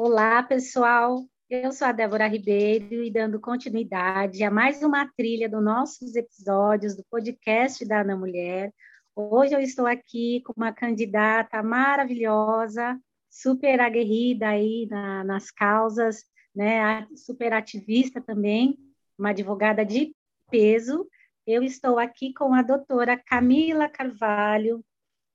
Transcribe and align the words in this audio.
Olá, 0.00 0.44
pessoal. 0.44 1.26
Eu 1.50 1.72
sou 1.72 1.88
a 1.88 1.90
Débora 1.90 2.28
Ribeiro 2.28 3.02
e 3.02 3.10
dando 3.10 3.40
continuidade 3.40 4.44
a 4.44 4.48
mais 4.48 4.80
uma 4.80 5.10
trilha 5.16 5.48
dos 5.48 5.60
nossos 5.60 6.14
episódios 6.14 6.94
do 6.94 7.04
podcast 7.10 7.84
da 7.84 8.02
Ana 8.02 8.16
Mulher. 8.16 8.72
Hoje 9.16 9.54
eu 9.54 9.58
estou 9.58 9.88
aqui 9.88 10.40
com 10.46 10.52
uma 10.56 10.72
candidata 10.72 11.60
maravilhosa, 11.64 12.96
super 13.28 13.80
aguerrida 13.80 14.50
aí 14.50 14.86
na, 14.88 15.24
nas 15.24 15.50
causas, 15.50 16.22
né? 16.54 17.04
Super 17.16 17.52
ativista 17.52 18.20
também, 18.20 18.78
uma 19.18 19.30
advogada 19.30 19.84
de 19.84 20.14
peso. 20.48 21.08
Eu 21.44 21.60
estou 21.60 21.98
aqui 21.98 22.32
com 22.32 22.54
a 22.54 22.62
doutora 22.62 23.16
Camila 23.16 23.88
Carvalho, 23.88 24.80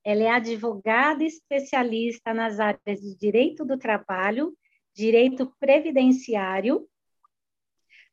ela 0.04 0.24
é 0.24 0.30
advogada 0.30 1.24
especialista 1.24 2.34
nas 2.34 2.60
áreas 2.60 3.00
de 3.00 3.16
direito 3.16 3.64
do 3.64 3.78
trabalho, 3.78 4.54
direito 4.94 5.54
previdenciário, 5.60 6.86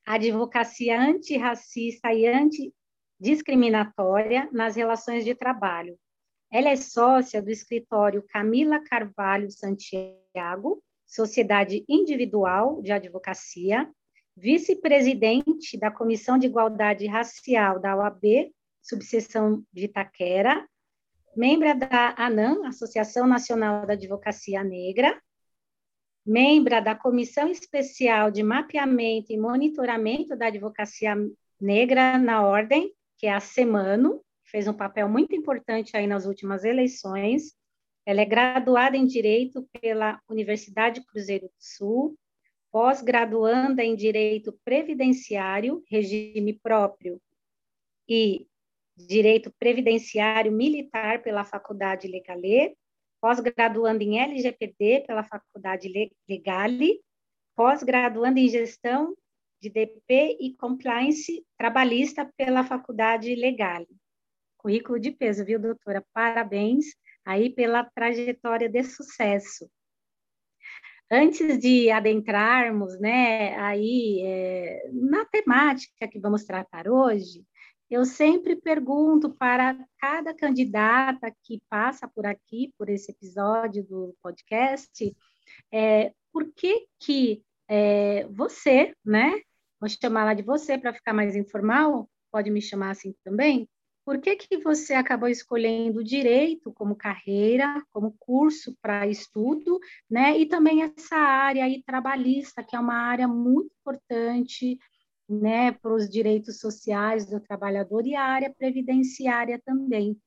advocacia 0.07 1.01
antirracista 1.01 2.13
e 2.13 2.27
antidiscriminatória 2.27 4.49
nas 4.53 4.77
relações 4.77 5.25
de 5.25 5.35
trabalho. 5.35 5.99
Ela 6.51 6.69
é 6.71 6.77
sócia 6.77 7.43
do 7.43 7.51
escritório 7.51 8.25
Camila 8.29 8.83
Carvalho 8.85 9.51
Santiago, 9.51 10.83
Sociedade 11.07 11.85
Individual 11.89 12.83
de 12.83 12.93
Advocacia, 12.93 13.91
vice-presidente 14.37 15.79
da 15.79 15.91
Comissão 15.91 16.39
de 16.39 16.47
Igualdade 16.47 17.07
Racial 17.07 17.81
da 17.81 17.97
OAB, 17.97 18.53
subseção 18.81 19.63
de 19.73 19.85
Itaquera, 19.85 20.67
membro 21.37 21.79
da 21.79 22.15
ANAM, 22.17 22.67
Associação 22.67 23.27
Nacional 23.27 23.87
da 23.87 23.93
Advocacia 23.93 24.63
Negra, 24.65 25.21
membro 26.25 26.83
da 26.83 26.95
Comissão 26.95 27.49
Especial 27.49 28.31
de 28.31 28.43
Mapeamento 28.43 29.33
e 29.33 29.39
Monitoramento 29.39 30.37
da 30.37 30.47
Advocacia 30.47 31.15
Negra 31.61 32.19
na 32.19 32.47
Ordem, 32.47 32.93
que 33.19 33.27
é 33.27 33.33
a 33.33 33.41
SEMANO, 33.41 34.23
fez 34.45 34.67
um 34.67 34.75
papel 34.75 35.09
muito 35.09 35.35
importante 35.35 35.97
aí 35.97 36.07
nas 36.07 36.27
últimas 36.27 36.65
eleições. 36.65 37.55
Ela 38.05 38.23
é 38.23 38.25
graduada 38.25 38.97
em 38.97 39.07
Direito 39.07 39.69
pela 39.81 40.21
Universidade 40.29 41.05
Cruzeiro 41.05 41.47
do 41.47 41.55
Sul, 41.59 42.19
pós-graduanda 42.71 43.85
em 43.85 43.95
Direito 43.95 44.59
Previdenciário, 44.65 45.83
regime 45.89 46.53
próprio 46.53 47.21
e 48.09 48.50
Direito 49.07 49.53
Previdenciário 49.59 50.53
Militar 50.53 51.23
pela 51.23 51.45
Faculdade 51.45 52.09
Legale, 52.09 52.77
pós-graduando 53.21 54.03
em 54.03 54.19
LGPD 54.19 55.05
pela 55.07 55.23
Faculdade 55.23 55.91
Legale, 56.29 57.01
pós-graduando 57.55 58.39
em 58.39 58.49
Gestão 58.49 59.15
de 59.61 59.69
DP 59.69 60.39
e 60.41 60.57
Compliance 60.57 61.45
Trabalhista 61.59 62.31
pela 62.37 62.65
Faculdade 62.65 63.35
Legale. 63.35 63.89
Currículo 64.57 64.99
de 64.99 65.11
peso, 65.11 65.45
viu, 65.45 65.59
doutora? 65.59 66.05
Parabéns 66.13 66.87
aí 67.25 67.51
pela 67.51 67.85
trajetória 67.85 68.69
de 68.69 68.83
sucesso. 68.83 69.71
Antes 71.11 71.59
de 71.59 71.91
adentrarmos, 71.91 72.99
né, 73.01 73.57
aí 73.57 74.23
é, 74.25 74.91
na 74.93 75.25
temática 75.25 76.07
que 76.07 76.21
vamos 76.21 76.45
tratar 76.45 76.89
hoje, 76.89 77.45
eu 77.91 78.05
sempre 78.05 78.55
pergunto 78.55 79.31
para 79.31 79.77
cada 79.99 80.33
candidata 80.33 81.35
que 81.43 81.61
passa 81.69 82.07
por 82.07 82.25
aqui, 82.25 82.73
por 82.79 82.89
esse 82.89 83.11
episódio 83.11 83.85
do 83.85 84.15
podcast, 84.23 85.17
é, 85.73 86.13
por 86.33 86.53
que 86.53 86.87
que 87.01 87.43
é, 87.69 88.27
você, 88.29 88.95
né, 89.05 89.41
vou 89.81 89.89
chamar 89.89 90.35
de 90.37 90.43
você 90.43 90.79
para 90.79 90.95
ficar 90.95 91.13
mais 91.13 91.35
informal, 91.35 92.09
pode 92.31 92.51
me 92.51 92.63
chamar 92.63 92.91
assim 92.91 93.13
também, 93.25 93.69
por 94.05 94.21
que 94.21 94.37
que 94.37 94.59
você 94.59 94.95
acabou 94.95 95.29
escolhendo 95.29 96.03
direito 96.03 96.73
como 96.73 96.97
carreira, 96.97 97.83
como 97.91 98.15
curso 98.19 98.77
para 98.81 99.07
estudo, 99.07 99.79
né, 100.09 100.39
e 100.39 100.47
também 100.47 100.83
essa 100.83 101.17
área 101.17 101.65
aí 101.65 101.83
trabalhista, 101.83 102.63
que 102.63 102.77
é 102.77 102.81
uma 102.81 102.95
área 102.95 103.27
muito 103.27 103.73
importante, 103.81 104.79
né, 105.31 105.71
para 105.71 105.95
os 105.95 106.11
direitos 106.11 106.59
sociais 106.59 107.25
do 107.25 107.39
trabalhador 107.39 108.05
e 108.05 108.17
a 108.17 108.25
área 108.25 108.53
previdenciária 108.53 109.63
também. 109.65 110.21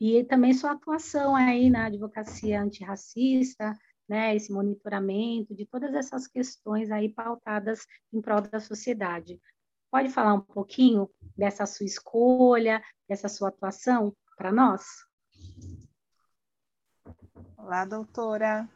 E 0.00 0.22
também 0.22 0.54
sua 0.54 0.72
atuação 0.72 1.34
aí 1.34 1.68
na 1.68 1.86
advocacia 1.86 2.62
antirracista, 2.62 3.76
né, 4.08 4.36
esse 4.36 4.52
monitoramento 4.52 5.54
de 5.54 5.66
todas 5.66 5.92
essas 5.92 6.28
questões 6.28 6.90
aí 6.90 7.08
pautadas 7.08 7.84
em 8.12 8.20
prol 8.20 8.40
da 8.40 8.60
sociedade. 8.60 9.40
Pode 9.90 10.08
falar 10.10 10.34
um 10.34 10.40
pouquinho 10.40 11.10
dessa 11.36 11.66
sua 11.66 11.86
escolha, 11.86 12.80
dessa 13.08 13.28
sua 13.28 13.48
atuação 13.48 14.14
para 14.36 14.52
nós? 14.52 14.84
Olá, 17.56 17.84
doutora. 17.84 18.68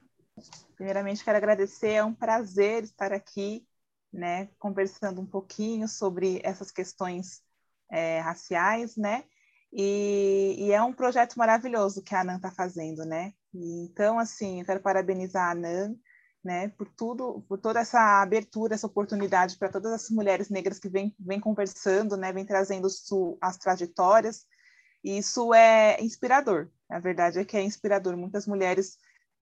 Primeiramente, 0.74 1.22
quero 1.22 1.38
agradecer, 1.38 1.92
é 1.92 2.04
um 2.04 2.14
prazer 2.14 2.82
estar 2.82 3.12
aqui 3.12 3.64
né, 4.12 4.48
conversando 4.58 5.20
um 5.20 5.26
pouquinho 5.26 5.88
sobre 5.88 6.40
essas 6.44 6.70
questões 6.70 7.42
é, 7.90 8.20
raciais, 8.20 8.96
né? 8.96 9.24
E, 9.72 10.56
e, 10.58 10.72
é 10.72 10.82
um 10.82 10.92
projeto 10.92 11.34
maravilhoso 11.36 12.02
que 12.02 12.14
a 12.14 12.20
ANAN 12.20 12.36
está 12.36 12.50
fazendo, 12.50 13.06
né? 13.06 13.32
E, 13.54 13.84
então, 13.84 14.18
assim, 14.18 14.60
eu 14.60 14.66
quero 14.66 14.80
parabenizar 14.80 15.48
a 15.48 15.52
ANAN, 15.52 15.96
né, 16.44 16.68
por 16.70 16.88
tudo, 16.88 17.44
por 17.48 17.58
toda 17.58 17.80
essa 17.80 18.20
abertura, 18.20 18.74
essa 18.74 18.86
oportunidade 18.86 19.56
para 19.56 19.68
todas 19.68 19.92
as 19.92 20.10
mulheres 20.10 20.48
negras 20.50 20.78
que 20.78 20.88
vêm 20.88 21.14
vem 21.18 21.38
conversando, 21.38 22.16
né, 22.16 22.32
vem 22.32 22.44
trazendo 22.44 22.90
su, 22.90 23.38
as 23.40 23.56
trajetórias. 23.56 24.44
E 25.04 25.18
isso 25.18 25.54
é 25.54 26.00
inspirador. 26.02 26.68
A 26.90 26.98
verdade 26.98 27.38
é 27.38 27.44
que 27.44 27.56
é 27.56 27.62
inspirador. 27.62 28.16
Muitas 28.16 28.46
mulheres, 28.46 28.98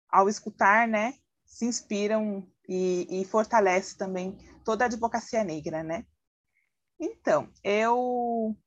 ao 0.10 0.30
escutar, 0.30 0.88
né, 0.88 1.14
se 1.46 1.66
inspiram 1.66 2.48
e, 2.68 3.22
e 3.22 3.26
fortalece 3.26 3.98
também 3.98 4.38
toda 4.66 4.84
a 4.84 4.88
advocacia 4.88 5.44
negra, 5.44 5.84
né? 5.84 6.06
Então, 7.00 7.50
eu 7.64 8.58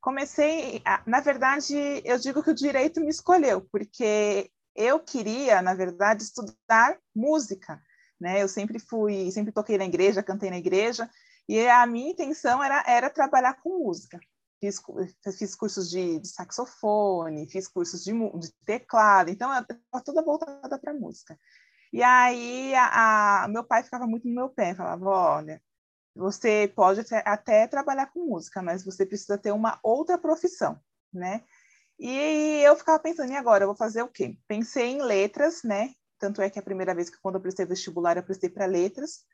comecei, 0.00 0.82
na 1.06 1.20
verdade, 1.20 1.74
eu 2.04 2.18
digo 2.18 2.42
que 2.42 2.50
o 2.50 2.54
direito 2.54 3.00
me 3.00 3.08
escolheu, 3.08 3.66
porque 3.72 4.50
eu 4.74 5.00
queria, 5.00 5.62
na 5.62 5.74
verdade, 5.74 6.22
estudar 6.22 6.98
música, 7.14 7.82
né? 8.20 8.42
Eu 8.42 8.48
sempre 8.48 8.78
fui, 8.78 9.30
sempre 9.32 9.52
toquei 9.52 9.78
na 9.78 9.86
igreja, 9.86 10.22
cantei 10.22 10.50
na 10.50 10.58
igreja, 10.58 11.10
e 11.48 11.66
a 11.66 11.86
minha 11.86 12.10
intenção 12.10 12.62
era, 12.62 12.84
era 12.86 13.10
trabalhar 13.10 13.54
com 13.62 13.84
música. 13.84 14.20
Fiz, 14.60 14.80
fiz 15.38 15.54
cursos 15.54 15.90
de, 15.90 16.18
de 16.18 16.28
saxofone, 16.28 17.48
fiz 17.50 17.68
cursos 17.68 18.02
de, 18.02 18.12
de 18.12 18.52
teclado, 18.64 19.30
então 19.30 19.50
estava 19.52 20.04
toda 20.04 20.24
voltada 20.24 20.78
para 20.78 20.94
música. 20.94 21.38
E 21.92 22.02
aí 22.02 22.74
a, 22.74 23.44
a, 23.44 23.48
meu 23.48 23.64
pai 23.64 23.82
ficava 23.82 24.06
muito 24.06 24.26
no 24.28 24.34
meu 24.34 24.48
pé, 24.48 24.74
falava, 24.74 25.08
olha, 25.08 25.62
você 26.14 26.72
pode 26.74 27.02
até, 27.24 27.66
trabalhar 27.66 28.06
com 28.06 28.26
música, 28.26 28.62
mas 28.62 28.84
você 28.84 29.04
precisa 29.04 29.38
ter 29.38 29.52
uma 29.52 29.78
outra 29.82 30.18
profissão, 30.18 30.80
né? 31.12 31.44
E 31.98 32.62
eu 32.62 32.76
ficava 32.76 32.98
pensando, 32.98 33.32
e 33.32 33.36
agora, 33.36 33.64
eu 33.64 33.68
vou 33.68 33.76
fazer 33.76 34.02
o 34.02 34.08
quê? 34.08 34.36
Pensei 34.48 34.92
em 34.92 35.02
letras, 35.02 35.62
né? 35.62 35.92
Tanto 36.18 36.40
é 36.42 36.50
que 36.50 36.58
a 36.58 36.62
primeira 36.62 36.94
vez 36.94 37.10
que 37.10 37.20
quando 37.20 37.36
eu 37.36 37.40
prestei 37.40 37.66
vestibular, 37.66 38.16
eu 38.16 38.22
prestei 38.22 38.50
para 38.50 38.66
letras, 38.66 39.24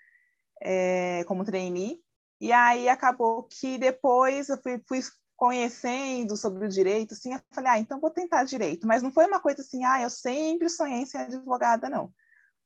é, 0.60 1.24
como 1.24 1.44
trainee. 1.44 2.00
E 2.40 2.52
aí 2.52 2.88
acabou 2.88 3.44
que 3.44 3.78
depois 3.78 4.48
eu 4.48 4.60
fui, 4.60 4.82
fui 4.88 5.00
conhecendo 5.37 6.37
sobre 6.37 6.66
o 6.66 6.69
direito, 6.69 7.14
assim, 7.14 7.32
eu 7.34 7.40
falei, 7.52 7.70
ah, 7.72 7.78
então 7.78 8.00
vou 8.00 8.10
tentar 8.10 8.44
direito. 8.44 8.87
Mas 8.87 9.02
não 9.02 9.12
foi 9.12 9.26
uma 9.26 9.40
coisa 9.40 9.62
assim, 9.62 9.84
ah, 9.84 10.02
eu 10.02 10.10
sempre 10.10 10.69
sonhei 10.69 10.98
em 10.98 11.06
ser 11.06 11.19
advogada, 11.19 11.88
não 11.88 12.12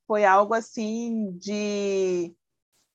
foi 0.06 0.24
algo 0.24 0.54
assim 0.54 1.32
de, 1.38 2.34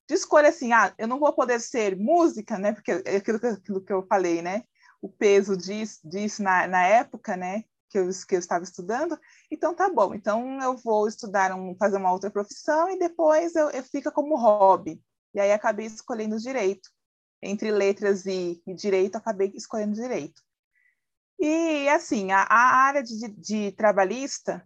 de 0.08 0.16
escolha 0.16 0.50
assim, 0.50 0.74
ah, 0.74 0.94
eu 0.98 1.08
não 1.08 1.20
vou 1.20 1.34
poder 1.34 1.60
ser 1.60 1.96
música, 1.98 2.58
né? 2.58 2.74
Porque 2.74 2.92
é 3.06 3.18
aquilo, 3.18 3.38
aquilo 3.38 3.82
que 3.82 3.94
eu 3.94 4.06
falei, 4.08 4.42
né? 4.42 4.64
O 5.02 5.10
peso 5.10 5.58
disso, 5.58 6.00
disso 6.04 6.44
na, 6.44 6.68
na 6.68 6.86
época, 6.86 7.36
né? 7.36 7.64
Que 7.90 8.00
eu, 8.00 8.10
que 8.28 8.36
eu 8.36 8.40
estava 8.40 8.64
estudando, 8.64 9.20
então 9.52 9.76
tá 9.76 9.90
bom, 9.90 10.16
então 10.16 10.62
eu 10.62 10.78
vou 10.78 11.10
estudar, 11.10 11.54
um, 11.54 11.76
fazer 11.76 11.98
uma 11.98 12.14
outra 12.14 12.32
profissão 12.32 12.90
e 12.90 12.98
depois 12.98 13.54
eu, 13.54 13.70
eu 13.70 13.84
fica 13.84 14.10
como 14.10 14.38
hobby. 14.38 15.02
E 15.34 15.40
aí 15.40 15.52
acabei 15.52 15.88
escolhendo 15.88 16.38
direito. 16.40 16.90
Entre 17.42 17.72
letras 17.72 18.26
e, 18.26 18.62
e 18.66 18.74
direito, 18.74 19.16
acabei 19.16 19.52
escolhendo 19.56 19.96
direito. 19.96 20.42
E, 21.40 21.90
assim, 21.90 22.32
a, 22.32 22.44
a 22.44 22.84
área 22.84 23.02
de, 23.02 23.28
de, 23.30 23.72
trabalhista, 23.72 24.64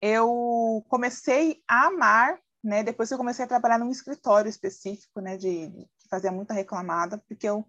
eu 0.00 0.84
comecei 0.88 1.62
a 1.68 1.86
amar, 1.86 2.38
né? 2.62 2.82
Depois 2.82 3.10
eu 3.10 3.18
comecei 3.18 3.44
a 3.44 3.48
trabalhar 3.48 3.78
num 3.78 3.90
escritório 3.90 4.48
específico, 4.48 5.20
né? 5.20 5.36
De, 5.36 5.68
que 5.98 6.08
fazia 6.08 6.32
muita 6.32 6.54
reclamada, 6.54 7.18
porque 7.28 7.48
eu 7.48 7.66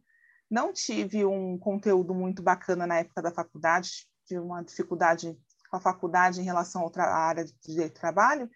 não 0.49 0.71
tive 0.71 1.25
um 1.25 1.57
conteúdo 1.57 2.13
muito 2.13 2.41
bacana 2.41 2.85
na 2.85 2.99
época 2.99 3.21
da 3.21 3.31
faculdade, 3.31 4.07
tive 4.25 4.39
uma 4.39 4.63
dificuldade 4.63 5.37
com 5.69 5.77
a 5.77 5.81
faculdade 5.81 6.39
em 6.39 6.45
relação 6.45 6.81
a 6.81 6.85
outra 6.85 7.05
área 7.05 7.45
de 7.45 7.89
trabalho. 7.89 8.49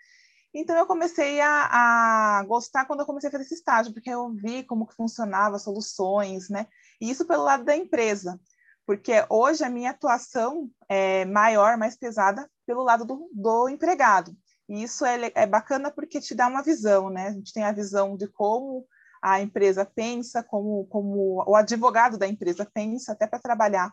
Então 0.54 0.76
eu 0.76 0.88
comecei 0.88 1.40
a, 1.42 2.40
a, 2.40 2.44
gostar 2.44 2.86
quando 2.86 3.02
eu 3.02 3.06
comecei 3.06 3.30
a 3.30 3.32
fazer 3.32 3.44
esse 3.44 3.54
estágio, 3.56 3.94
porque 3.94 4.10
eu 4.10 4.30
vi 4.34 4.64
como 4.64 4.88
que 4.88 4.96
funcionava, 4.96 5.60
soluções, 5.60 6.50
né? 6.50 6.68
E 7.00 7.10
isso 7.10 7.26
pelo 7.26 7.44
lado 7.44 7.64
da 7.64 7.76
empresa, 7.76 8.40
porque 8.86 9.14
hoje 9.30 9.64
a 9.64 9.70
minha 9.70 9.92
atuação 9.92 10.70
é 10.88 11.24
maior, 11.26 11.78
mais 11.78 11.96
pesada 11.96 12.50
pelo 12.70 12.84
lado 12.84 13.04
do, 13.04 13.28
do 13.34 13.68
empregado. 13.68 14.32
E 14.70 14.84
isso 14.84 15.04
é, 15.04 15.32
é 15.34 15.48
bacana 15.48 15.90
porque 15.90 16.22
te 16.22 16.36
dá 16.36 16.46
uma 16.46 16.62
visão, 16.62 17.10
né? 17.10 17.30
A 17.30 17.32
gente 17.32 17.52
tem 17.52 17.64
a 17.64 17.72
visão 17.72 18.16
de 18.16 18.28
como 18.28 18.86
a 19.24 19.42
empresa 19.42 19.84
pensa, 19.84 20.44
como, 20.44 20.86
como 20.86 21.44
o 21.48 21.56
advogado 21.56 22.16
da 22.16 22.28
empresa 22.28 22.70
pensa, 22.72 23.14
até 23.14 23.26
para 23.26 23.40
trabalhar. 23.40 23.92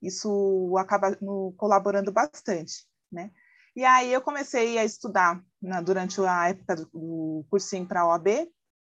Isso 0.00 0.72
acaba 0.78 1.18
no, 1.20 1.52
colaborando 1.56 2.12
bastante, 2.12 2.86
né? 3.10 3.32
E 3.74 3.84
aí 3.84 4.12
eu 4.12 4.20
comecei 4.20 4.78
a 4.78 4.84
estudar 4.84 5.42
na, 5.60 5.80
durante 5.80 6.20
a 6.20 6.48
época 6.48 6.76
do, 6.76 6.84
do 6.92 7.44
cursinho 7.50 7.88
para 7.88 8.02
a 8.02 8.06
OAB, 8.06 8.28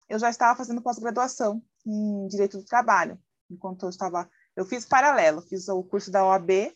eu 0.07 0.17
já 0.17 0.29
estava 0.29 0.57
fazendo 0.57 0.81
pós-graduação 0.81 1.61
em 1.85 2.25
Direito 2.29 2.57
do 2.57 2.63
Trabalho, 2.63 3.19
enquanto 3.51 3.83
eu 3.83 3.89
estava... 3.89 4.29
Eu 4.55 4.63
fiz 4.63 4.85
paralelo, 4.85 5.41
fiz 5.41 5.67
o 5.67 5.83
curso 5.83 6.09
da 6.09 6.25
OAB 6.25 6.73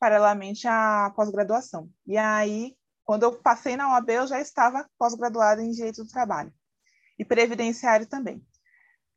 paralelamente 0.00 0.66
à 0.66 1.12
pós-graduação. 1.14 1.90
E 2.06 2.16
aí, 2.16 2.74
quando 3.04 3.24
eu 3.24 3.32
passei 3.32 3.76
na 3.76 3.92
OAB, 3.92 4.10
eu 4.10 4.26
já 4.26 4.40
estava 4.40 4.88
pós-graduada 4.98 5.62
em 5.62 5.70
Direito 5.70 6.02
do 6.02 6.10
Trabalho. 6.10 6.52
E 7.18 7.24
Previdenciário 7.24 8.06
também. 8.06 8.42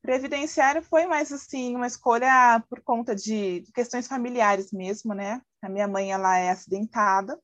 Previdenciário 0.01 0.83
foi 0.83 1.05
mais 1.05 1.31
assim 1.31 1.75
uma 1.77 1.87
escolha 1.87 2.61
por 2.69 2.81
conta 2.81 3.15
de 3.15 3.63
questões 3.73 4.05
familiares 4.05 4.73
mesmo, 4.73 5.13
né? 5.13 5.41
A 5.61 5.69
minha 5.69 5.87
mãe 5.87 6.11
ela 6.11 6.37
é 6.37 6.49
acidentada 6.49 7.39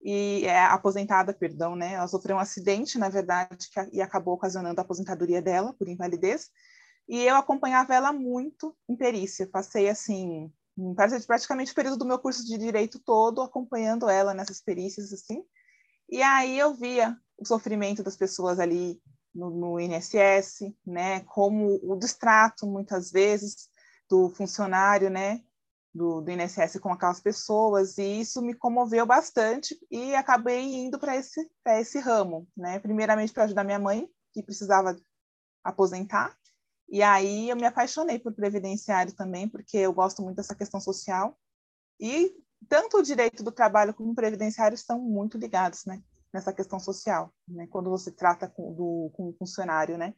e 0.00 0.44
é 0.46 0.64
aposentada, 0.66 1.34
perdão, 1.34 1.74
né? 1.74 1.94
Ela 1.94 2.06
sofreu 2.06 2.36
um 2.36 2.38
acidente, 2.38 2.96
na 2.96 3.08
verdade, 3.08 3.68
que, 3.68 3.96
e 3.96 4.00
acabou 4.00 4.34
ocasionando 4.34 4.80
a 4.80 4.84
aposentadoria 4.84 5.42
dela 5.42 5.74
por 5.74 5.88
invalidez. 5.88 6.48
E 7.08 7.24
eu 7.24 7.34
acompanhava 7.34 7.92
ela 7.92 8.12
muito 8.12 8.76
em 8.88 8.94
perícia. 8.94 9.48
Passei 9.48 9.88
assim, 9.88 10.52
praticamente 11.26 11.72
o 11.72 11.74
período 11.74 11.98
do 11.98 12.06
meu 12.06 12.18
curso 12.18 12.44
de 12.44 12.58
direito 12.58 12.98
todo 12.98 13.42
acompanhando 13.42 14.08
ela 14.08 14.34
nessas 14.34 14.60
perícias 14.60 15.12
assim. 15.12 15.44
E 16.08 16.22
aí 16.22 16.58
eu 16.58 16.74
via 16.74 17.16
o 17.38 17.46
sofrimento 17.46 18.02
das 18.02 18.16
pessoas 18.16 18.58
ali 18.58 19.00
no, 19.34 19.50
no 19.50 19.80
INSS, 19.80 20.72
né? 20.86 21.20
Como 21.20 21.78
o 21.82 21.96
distrato 21.96 22.66
muitas 22.66 23.10
vezes 23.10 23.68
do 24.08 24.28
funcionário, 24.30 25.08
né? 25.08 25.42
do, 25.92 26.20
do 26.20 26.30
INSS 26.30 26.78
com 26.80 26.92
aquelas 26.92 27.20
pessoas, 27.20 27.98
e 27.98 28.20
isso 28.20 28.40
me 28.40 28.54
comoveu 28.54 29.04
bastante 29.04 29.76
e 29.90 30.14
acabei 30.14 30.74
indo 30.74 30.98
para 30.98 31.16
esse, 31.16 31.50
esse 31.66 31.98
ramo, 31.98 32.46
né? 32.56 32.78
Primeiramente 32.78 33.32
para 33.32 33.44
ajudar 33.44 33.64
minha 33.64 33.78
mãe, 33.78 34.08
que 34.32 34.42
precisava 34.42 34.96
aposentar, 35.64 36.36
e 36.90 37.02
aí 37.02 37.48
eu 37.48 37.56
me 37.56 37.64
apaixonei 37.64 38.18
por 38.18 38.34
previdenciário 38.34 39.14
também, 39.14 39.48
porque 39.48 39.76
eu 39.76 39.92
gosto 39.92 40.22
muito 40.22 40.36
dessa 40.36 40.56
questão 40.56 40.80
social, 40.80 41.38
e 42.00 42.34
tanto 42.68 42.98
o 42.98 43.02
direito 43.02 43.44
do 43.44 43.52
trabalho 43.52 43.94
como 43.94 44.10
o 44.10 44.14
previdenciário 44.14 44.74
estão 44.74 44.98
muito 45.00 45.38
ligados, 45.38 45.84
né? 45.84 46.02
Nessa 46.32 46.52
questão 46.52 46.80
social, 46.80 47.32
né? 47.46 47.66
Quando 47.68 47.90
você 47.90 48.10
trata 48.10 48.48
com, 48.48 48.74
do, 48.74 49.10
com 49.14 49.28
o 49.28 49.32
funcionário, 49.34 49.96
né? 49.96 50.14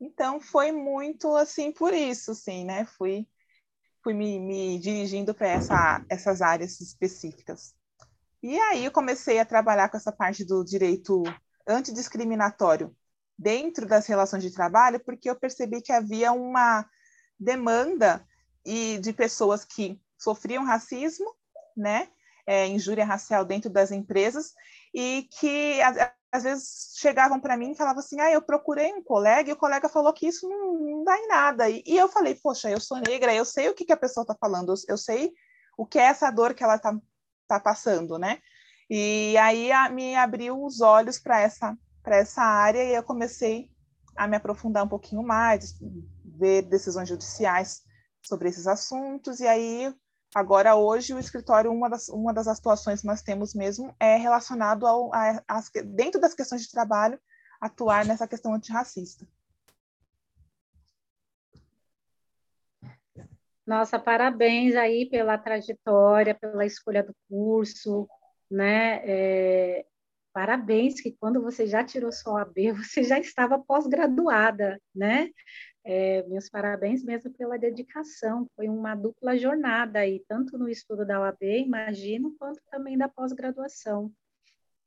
Então 0.00 0.40
foi 0.40 0.72
muito 0.72 1.36
assim 1.36 1.70
por 1.70 1.92
isso, 1.92 2.34
sim, 2.34 2.64
né? 2.64 2.86
Fui 2.86 3.28
fui 4.02 4.14
me, 4.14 4.40
me 4.40 4.78
dirigindo 4.80 5.32
para 5.32 5.46
essa, 5.46 6.04
essas 6.08 6.42
áreas 6.42 6.80
específicas. 6.80 7.74
E 8.42 8.58
aí 8.58 8.84
eu 8.84 8.90
comecei 8.90 9.38
a 9.38 9.46
trabalhar 9.46 9.88
com 9.88 9.96
essa 9.96 10.10
parte 10.10 10.44
do 10.44 10.64
direito 10.64 11.22
antidiscriminatório 11.66 12.92
dentro 13.42 13.86
das 13.86 14.06
relações 14.06 14.42
de 14.42 14.52
trabalho, 14.52 15.00
porque 15.00 15.28
eu 15.28 15.34
percebi 15.34 15.82
que 15.82 15.92
havia 15.92 16.32
uma 16.32 16.88
demanda 17.38 18.26
e 18.64 18.98
de 18.98 19.12
pessoas 19.12 19.64
que 19.64 20.00
sofriam 20.16 20.64
racismo, 20.64 21.34
né, 21.76 22.08
é, 22.46 22.66
injúria 22.66 23.04
racial 23.04 23.44
dentro 23.44 23.68
das 23.68 23.90
empresas 23.90 24.52
e 24.94 25.28
que 25.38 25.80
às 26.32 26.42
vezes 26.42 26.94
chegavam 26.98 27.38
para 27.38 27.56
mim 27.56 27.72
e 27.72 27.76
falavam 27.76 28.00
assim: 28.00 28.18
ah, 28.20 28.30
eu 28.30 28.40
procurei 28.40 28.92
um 28.92 29.02
colega 29.02 29.50
e 29.50 29.52
o 29.52 29.56
colega 29.56 29.88
falou 29.88 30.12
que 30.12 30.26
isso 30.26 30.48
não, 30.48 30.74
não 30.78 31.04
dá 31.04 31.16
em 31.18 31.28
nada. 31.28 31.68
E, 31.68 31.82
e, 31.86 31.96
eu 31.96 32.08
falei: 32.08 32.34
poxa, 32.34 32.70
eu 32.70 32.80
sou 32.80 32.98
negra, 32.98 33.34
eu 33.34 33.44
sei 33.44 33.68
o 33.68 33.74
que, 33.74 33.84
que 33.84 33.92
a 33.92 33.96
pessoa 33.96 34.22
está 34.22 34.34
falando, 34.34 34.74
eu, 34.88 34.96
sei 34.96 35.32
o 35.76 35.86
que 35.86 35.98
é 35.98 36.04
essa 36.04 36.30
dor 36.30 36.54
que 36.54 36.64
ela 36.64 36.76
está 36.76 36.98
tá 37.46 37.60
passando, 37.60 38.18
né? 38.18 38.38
E 38.88 39.36
aí 39.38 39.70
a, 39.70 39.88
me 39.88 40.16
abriu 40.16 40.62
os 40.64 40.80
olhos 40.80 41.18
para 41.18 41.40
essa, 41.40 41.76
essa 42.04 42.42
área 42.42 42.82
e 42.82 42.94
eu 42.94 43.02
comecei 43.02 43.70
a 44.16 44.26
me 44.26 44.36
aprofundar 44.36 44.84
um 44.84 44.88
pouquinho 44.88 45.22
mais, 45.22 45.78
ver 46.24 46.62
decisões 46.62 47.08
judiciais 47.08 47.82
sobre 48.22 48.48
esses 48.48 48.66
assuntos, 48.66 49.40
e 49.40 49.46
aí 49.46 49.94
Agora, 50.34 50.74
hoje, 50.74 51.12
o 51.12 51.18
escritório, 51.18 51.70
uma 51.70 51.90
das, 51.90 52.08
uma 52.08 52.32
das 52.32 52.48
atuações 52.48 53.02
que 53.02 53.06
nós 53.06 53.20
temos 53.20 53.54
mesmo 53.54 53.94
é 54.00 54.16
relacionado 54.16 54.86
ao, 54.86 55.14
a, 55.14 55.42
a, 55.46 55.60
dentro 55.84 56.18
das 56.18 56.32
questões 56.32 56.62
de 56.62 56.70
trabalho, 56.70 57.20
atuar 57.60 58.06
nessa 58.06 58.26
questão 58.26 58.54
antirracista. 58.54 59.28
Nossa, 63.66 63.98
parabéns 63.98 64.74
aí 64.74 65.06
pela 65.08 65.36
trajetória, 65.36 66.34
pela 66.34 66.64
escolha 66.64 67.02
do 67.02 67.14
curso, 67.28 68.08
né? 68.50 69.02
É, 69.04 69.86
parabéns 70.32 71.00
que 71.00 71.12
quando 71.12 71.42
você 71.42 71.66
já 71.66 71.84
tirou 71.84 72.10
sua 72.12 72.42
AB, 72.42 72.72
você 72.84 73.02
já 73.02 73.18
estava 73.18 73.58
pós-graduada, 73.58 74.80
né? 74.94 75.30
É, 75.84 76.22
meus 76.28 76.48
parabéns 76.48 77.02
mesmo 77.02 77.32
pela 77.32 77.58
dedicação, 77.58 78.48
foi 78.54 78.68
uma 78.68 78.94
dupla 78.94 79.36
jornada 79.36 79.98
aí, 79.98 80.24
tanto 80.28 80.56
no 80.56 80.68
estudo 80.68 81.04
da 81.04 81.20
OAB, 81.20 81.42
imagino, 81.42 82.36
quanto 82.38 82.60
também 82.70 82.96
da 82.96 83.08
pós-graduação, 83.08 84.12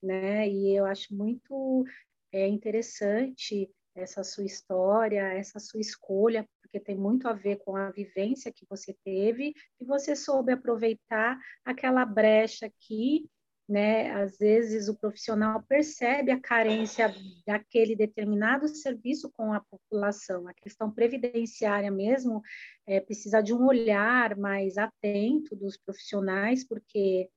né? 0.01 0.47
E 0.47 0.74
eu 0.74 0.86
acho 0.86 1.13
muito 1.13 1.86
é, 2.31 2.47
interessante 2.47 3.69
essa 3.94 4.24
sua 4.24 4.45
história, 4.45 5.33
essa 5.33 5.59
sua 5.59 5.81
escolha, 5.81 6.47
porque 6.62 6.80
tem 6.80 6.95
muito 6.95 7.27
a 7.27 7.33
ver 7.33 7.57
com 7.57 7.75
a 7.75 7.92
vivência 7.92 8.52
que 8.52 8.66
você 8.69 8.94
teve 9.04 9.54
e 9.80 9.85
você 9.85 10.16
soube 10.16 10.52
aproveitar 10.52 11.40
aquela 11.64 12.06
brecha 12.06 12.69
que 12.80 13.25
né? 13.68 14.12
Às 14.12 14.38
vezes 14.38 14.88
o 14.88 14.95
profissional 14.95 15.64
percebe 15.68 16.31
a 16.31 16.40
carência 16.40 17.14
daquele 17.45 17.95
determinado 17.95 18.68
serviço 18.68 19.31
com 19.31 19.52
a 19.52 19.60
população. 19.60 20.48
A 20.48 20.54
questão 20.54 20.92
previdenciária 20.92 21.90
mesmo 21.92 22.42
é, 22.86 23.00
precisa 23.00 23.42
de 23.42 23.54
um 23.54 23.66
olhar 23.66 24.38
mais 24.38 24.78
atento 24.78 25.56
dos 25.56 25.78
profissionais, 25.78 26.64
porque 26.64 27.30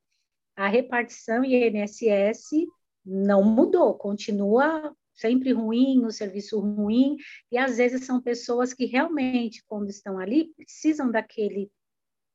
a 0.55 0.69
repartição 0.69 1.45
INSS 1.45 2.67
não 3.05 3.43
mudou, 3.43 3.95
continua 3.95 4.95
sempre 5.15 5.53
ruim, 5.53 6.05
o 6.05 6.13
serviço 6.13 6.61
ruim, 6.61 7.17
e 7.51 7.59
às 7.59 7.77
vezes 7.77 8.05
são 8.05 8.21
pessoas 8.21 8.73
que 8.73 8.85
realmente, 8.85 9.65
quando 9.67 9.89
estão 9.91 10.19
ali, 10.19 10.53
precisam 10.55 11.11
daquele 11.11 11.71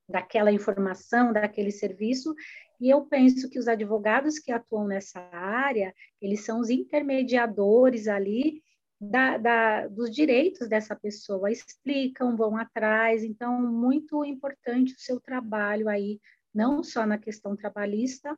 daquela 0.08 0.52
informação, 0.52 1.32
daquele 1.32 1.72
serviço, 1.72 2.36
e 2.80 2.89
eu 2.89 3.06
penso 3.06 3.50
que 3.50 3.60
os 3.60 3.68
advogados 3.68 4.39
que 4.39 4.51
atuam 4.51 4.88
nessa 4.88 5.20
área, 5.32 5.94
eles 6.22 6.44
são 6.46 6.60
os 6.60 6.70
intermediadores 6.70 8.08
ali 8.08 8.62
da, 9.00 9.38
da, 9.38 9.88
dos 9.88 10.10
direitos 10.10 10.68
dessa 10.68 10.96
pessoa, 10.96 11.51
explicam, 11.51 12.36
vão 12.36 12.58
atrás, 12.58 13.24
então, 13.24 13.62
muito 13.62 14.24
importante 14.24 14.94
o 14.94 15.00
seu 15.00 15.20
trabalho 15.20 15.89
aí, 15.89 16.20
não 16.53 16.84
só 16.84 17.06
na 17.06 17.18
questão 17.18 17.56
trabalhista, 17.56 18.38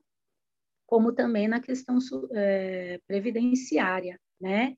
como 0.87 1.13
também 1.13 1.47
na 1.47 1.59
questão 1.59 1.97
é, 2.33 2.99
previdenciária, 3.07 4.19
né? 4.39 4.75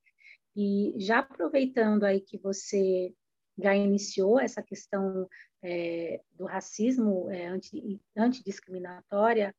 E 0.55 0.93
já 0.97 1.19
aproveitando 1.19 2.03
aí 2.03 2.21
que 2.21 2.37
você 2.37 3.13
já 3.57 3.75
iniciou 3.75 4.39
essa 4.39 4.61
questão 4.61 5.27
é, 5.63 6.21
do 6.31 6.45
racismo 6.45 7.29
é, 7.29 7.47
anti, 7.47 7.99
antidiscriminatória, 8.15 9.55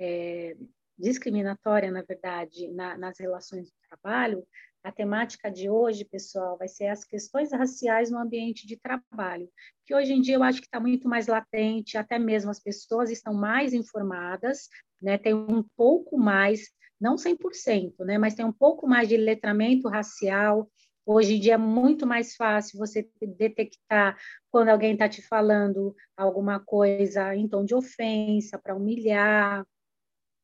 é, 0.00 0.56
discriminatória, 0.98 1.90
na 1.90 2.02
verdade, 2.02 2.68
na, 2.68 2.98
nas 2.98 3.18
relações 3.18 3.68
do 3.68 3.76
trabalho, 3.88 4.44
a 4.82 4.92
temática 4.92 5.50
de 5.50 5.68
hoje, 5.68 6.04
pessoal, 6.04 6.56
vai 6.56 6.68
ser 6.68 6.86
as 6.86 7.04
questões 7.04 7.52
raciais 7.52 8.10
no 8.10 8.18
ambiente 8.18 8.66
de 8.66 8.76
trabalho, 8.76 9.48
que 9.84 9.94
hoje 9.94 10.12
em 10.12 10.20
dia 10.20 10.36
eu 10.36 10.42
acho 10.42 10.60
que 10.60 10.66
está 10.66 10.80
muito 10.80 11.08
mais 11.08 11.26
latente, 11.26 11.98
até 11.98 12.18
mesmo 12.18 12.50
as 12.50 12.60
pessoas 12.60 13.10
estão 13.10 13.34
mais 13.34 13.72
informadas, 13.72 14.68
né, 15.00 15.18
tem 15.18 15.34
um 15.34 15.64
pouco 15.76 16.16
mais, 16.16 16.70
não 17.00 17.16
100%, 17.16 18.04
né, 18.04 18.18
mas 18.18 18.34
tem 18.34 18.44
um 18.44 18.52
pouco 18.52 18.86
mais 18.86 19.08
de 19.08 19.16
letramento 19.16 19.88
racial, 19.88 20.70
Hoje 21.10 21.36
em 21.36 21.40
dia 21.40 21.54
é 21.54 21.56
muito 21.56 22.06
mais 22.06 22.36
fácil 22.36 22.78
você 22.78 23.08
detectar 23.22 24.18
quando 24.50 24.68
alguém 24.68 24.92
está 24.92 25.08
te 25.08 25.22
falando 25.22 25.96
alguma 26.14 26.60
coisa 26.60 27.34
em 27.34 27.48
tom 27.48 27.64
de 27.64 27.74
ofensa, 27.74 28.58
para 28.58 28.76
humilhar, 28.76 29.66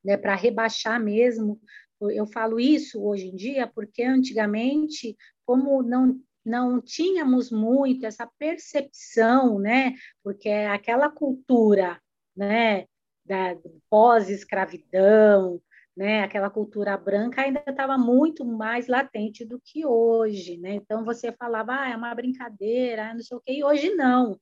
né, 0.02 0.16
para 0.16 0.34
rebaixar 0.34 0.98
mesmo, 0.98 1.60
Eu 2.00 2.26
falo 2.26 2.58
isso 2.58 3.02
hoje 3.04 3.26
em 3.26 3.36
dia 3.36 3.66
porque 3.66 4.02
antigamente, 4.04 5.14
como 5.44 5.82
não 5.82 6.18
não 6.42 6.80
tínhamos 6.80 7.50
muito 7.50 8.06
essa 8.06 8.26
percepção, 8.38 9.58
né? 9.58 9.94
Porque 10.22 10.48
aquela 10.48 11.10
cultura, 11.10 12.00
né, 12.36 12.86
da 13.24 13.56
pós-escravidão, 13.90 15.60
né? 15.96 16.22
Aquela 16.22 16.50
cultura 16.50 16.96
branca 16.96 17.42
ainda 17.42 17.62
estava 17.66 17.96
muito 17.96 18.44
mais 18.44 18.88
latente 18.88 19.44
do 19.44 19.60
que 19.64 19.86
hoje, 19.86 20.56
né? 20.58 20.74
Então 20.74 21.04
você 21.04 21.32
falava, 21.32 21.74
ah, 21.74 21.90
é 21.90 21.96
uma 21.96 22.14
brincadeira, 22.14 23.14
não 23.14 23.22
sei 23.22 23.36
o 23.36 23.40
quê, 23.40 23.52
e 23.54 23.64
hoje 23.64 23.94
não. 23.94 24.38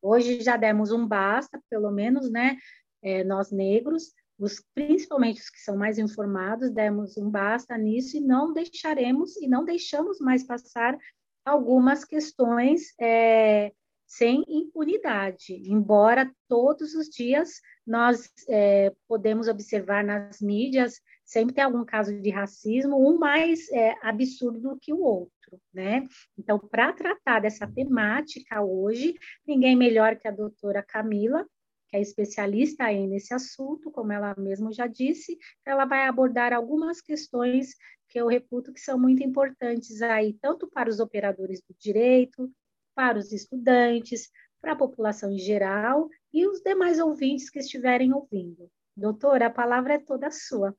Hoje 0.00 0.40
já 0.40 0.56
demos 0.56 0.92
um 0.92 1.06
basta, 1.06 1.60
pelo 1.70 1.90
menos, 1.90 2.30
né? 2.30 2.56
É, 3.02 3.22
nós 3.24 3.50
negros, 3.52 4.12
os, 4.38 4.62
principalmente 4.74 5.40
os 5.40 5.50
que 5.50 5.60
são 5.60 5.76
mais 5.76 5.98
informados, 5.98 6.70
demos 6.70 7.16
um 7.16 7.30
basta 7.30 7.76
nisso 7.76 8.16
e 8.16 8.20
não 8.20 8.52
deixaremos 8.52 9.36
e 9.36 9.46
não 9.46 9.64
deixamos 9.64 10.18
mais 10.18 10.44
passar 10.44 10.96
algumas 11.44 12.04
questões 12.04 12.94
é, 12.98 13.72
sem 14.06 14.44
impunidade, 14.48 15.54
embora 15.66 16.30
todos 16.48 16.94
os 16.94 17.08
dias 17.08 17.60
nós 17.86 18.30
é, 18.48 18.92
podemos 19.08 19.48
observar 19.48 20.04
nas 20.04 20.40
mídias 20.40 21.00
sempre 21.24 21.54
tem 21.54 21.64
algum 21.64 21.84
caso 21.84 22.20
de 22.20 22.30
racismo, 22.30 22.96
um 22.96 23.18
mais 23.18 23.70
é, 23.72 23.94
absurdo 24.02 24.60
do 24.60 24.78
que 24.78 24.92
o 24.92 25.02
outro, 25.02 25.60
né? 25.72 26.06
Então, 26.38 26.58
para 26.58 26.92
tratar 26.92 27.40
dessa 27.40 27.66
temática 27.66 28.62
hoje, 28.62 29.14
ninguém 29.46 29.74
melhor 29.74 30.16
que 30.16 30.28
a 30.28 30.32
doutora 30.32 30.82
Camila, 30.82 31.46
que 31.88 31.96
é 31.96 32.00
especialista 32.00 32.84
aí 32.84 33.06
nesse 33.06 33.32
assunto, 33.32 33.90
como 33.90 34.12
ela 34.12 34.34
mesma 34.36 34.72
já 34.72 34.86
disse, 34.86 35.38
ela 35.64 35.84
vai 35.84 36.06
abordar 36.06 36.52
algumas 36.52 37.00
questões 37.00 37.74
que 38.08 38.20
eu 38.20 38.26
reputo 38.26 38.72
que 38.72 38.80
são 38.80 38.98
muito 38.98 39.22
importantes 39.22 40.02
aí, 40.02 40.34
tanto 40.40 40.68
para 40.68 40.90
os 40.90 41.00
operadores 41.00 41.60
do 41.62 41.74
direito, 41.78 42.50
para 42.94 43.18
os 43.18 43.32
estudantes, 43.32 44.30
para 44.60 44.72
a 44.72 44.76
população 44.76 45.30
em 45.30 45.38
geral 45.38 46.08
e 46.32 46.46
os 46.46 46.60
demais 46.60 46.98
ouvintes 46.98 47.50
que 47.50 47.58
estiverem 47.58 48.12
ouvindo. 48.12 48.70
Doutora, 48.96 49.46
a 49.46 49.50
palavra 49.50 49.94
é 49.94 49.98
toda 49.98 50.30
sua. 50.30 50.76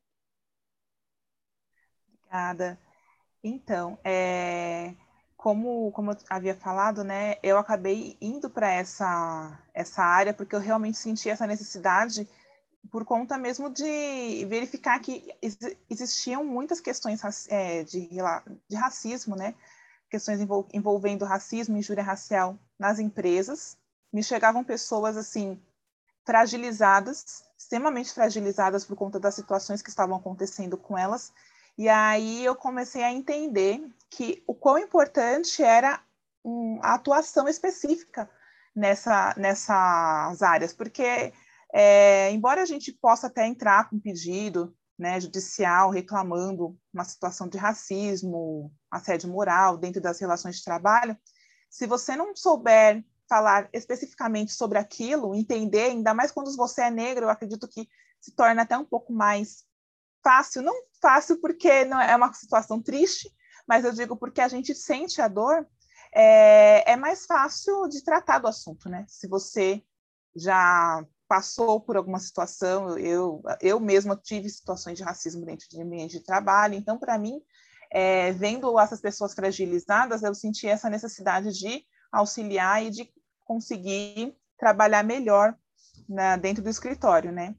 Obrigada. 2.08 2.80
Então, 3.44 3.98
é, 4.04 4.96
como, 5.38 5.92
como 5.92 6.12
eu 6.12 6.18
havia 6.30 6.56
falado, 6.56 7.04
né, 7.04 7.36
eu 7.44 7.58
acabei 7.58 8.18
indo 8.20 8.50
para 8.50 8.72
essa, 8.72 9.62
essa 9.74 10.02
área 10.02 10.34
porque 10.34 10.56
eu 10.56 10.60
realmente 10.60 10.98
senti 10.98 11.30
essa 11.30 11.46
necessidade 11.46 12.28
por 12.90 13.06
conta 13.06 13.38
mesmo 13.38 13.70
de 13.70 14.46
verificar 14.46 15.00
que 15.00 15.28
existiam 15.90 16.44
muitas 16.44 16.80
questões 16.80 17.22
é, 17.50 17.84
de, 17.84 18.10
de 18.68 18.76
racismo, 18.76 19.36
né? 19.36 19.56
Questões 20.16 20.40
envolvendo 20.74 21.26
racismo 21.26 21.76
e 21.76 21.80
injúria 21.80 22.02
racial 22.02 22.58
nas 22.80 23.00
empresas. 23.00 23.78
Me 24.14 24.24
chegavam 24.24 24.64
pessoas 24.64 25.18
assim 25.18 25.62
fragilizadas, 26.24 27.44
extremamente 27.58 28.14
fragilizadas 28.14 28.86
por 28.86 28.96
conta 28.96 29.20
das 29.20 29.36
situações 29.36 29.82
que 29.82 29.90
estavam 29.90 30.16
acontecendo 30.16 30.78
com 30.78 30.98
elas. 30.98 31.34
E 31.78 31.90
aí 31.90 32.46
eu 32.46 32.56
comecei 32.56 33.04
a 33.04 33.12
entender 33.12 33.86
que 34.10 34.42
o 34.48 34.56
quão 34.56 34.78
importante 34.78 35.62
era 35.62 36.02
um, 36.46 36.80
a 36.82 36.94
atuação 36.94 37.50
específica 37.50 38.30
nessa, 38.74 39.34
nessas 39.36 40.42
áreas, 40.42 40.72
porque 40.72 41.34
é, 41.74 42.32
embora 42.32 42.62
a 42.62 42.66
gente 42.66 42.94
possa 42.94 43.28
até 43.28 43.46
entrar 43.46 43.90
com 43.90 44.00
pedido 44.00 44.74
né, 44.98 45.20
judicial 45.20 45.90
reclamando 45.90 46.78
uma 46.94 47.04
situação 47.04 47.48
de 47.48 47.58
racismo, 47.58 48.74
assédio 48.90 49.30
moral 49.30 49.78
dentro 49.78 50.02
das 50.02 50.20
relações 50.20 50.58
de 50.58 50.64
trabalho, 50.64 51.18
se 51.70 51.86
você 51.86 52.16
não 52.16 52.36
souber 52.36 53.04
falar 53.28 53.70
especificamente 53.74 54.54
sobre 54.54 54.78
aquilo, 54.78 55.36
entender, 55.36 55.86
ainda 55.86 56.14
mais 56.14 56.32
quando 56.32 56.56
você 56.56 56.84
é 56.84 56.92
negro, 56.92 57.26
eu 57.26 57.30
acredito 57.30 57.68
que 57.68 57.90
se 58.22 58.32
torna 58.32 58.62
até 58.62 58.78
um 58.78 58.86
pouco 58.86 59.12
mais 59.12 59.66
fácil, 60.24 60.62
não 60.62 60.74
fácil 61.02 61.40
porque 61.42 61.86
não 61.86 62.00
é 62.00 62.16
uma 62.16 62.32
situação 62.34 62.82
triste, 62.82 63.30
mas 63.68 63.84
eu 63.84 63.92
digo 63.92 64.16
porque 64.16 64.42
a 64.42 64.48
gente 64.48 64.74
sente 64.74 65.22
a 65.22 65.28
dor, 65.28 65.68
é, 66.14 66.94
é 66.94 66.96
mais 66.96 67.26
fácil 67.26 67.88
de 67.90 68.04
tratar 68.04 68.40
do 68.40 68.48
assunto, 68.48 68.88
né? 68.88 69.06
Se 69.08 69.28
você 69.28 69.84
já 70.36 71.06
passou 71.28 71.80
por 71.80 71.98
alguma 71.98 72.20
situação, 72.20 72.98
eu, 72.98 73.42
eu 73.62 73.80
mesma 73.80 74.16
tive 74.16 74.50
situações 74.50 74.98
de 74.98 75.04
racismo 75.04 75.46
dentro 75.46 75.68
de 75.70 75.82
ambiente 75.82 76.20
de 76.20 76.26
trabalho, 76.26 76.76
então, 76.76 76.98
para 76.98 77.18
mim, 77.18 77.42
é, 77.92 78.32
vendo 78.34 78.80
essas 78.80 79.02
pessoas 79.02 79.34
fragilizadas, 79.34 80.24
eu 80.24 80.36
senti 80.36 80.68
essa 80.68 80.90
necessidade 80.90 81.52
de 81.58 81.84
auxiliar 82.12 82.84
e 82.84 82.90
de 82.90 83.10
conseguir 83.44 84.36
trabalhar 84.58 85.04
melhor 85.04 85.56
né, 86.08 86.38
dentro 86.38 86.64
do 86.64 86.70
escritório, 86.70 87.32
né? 87.32 87.56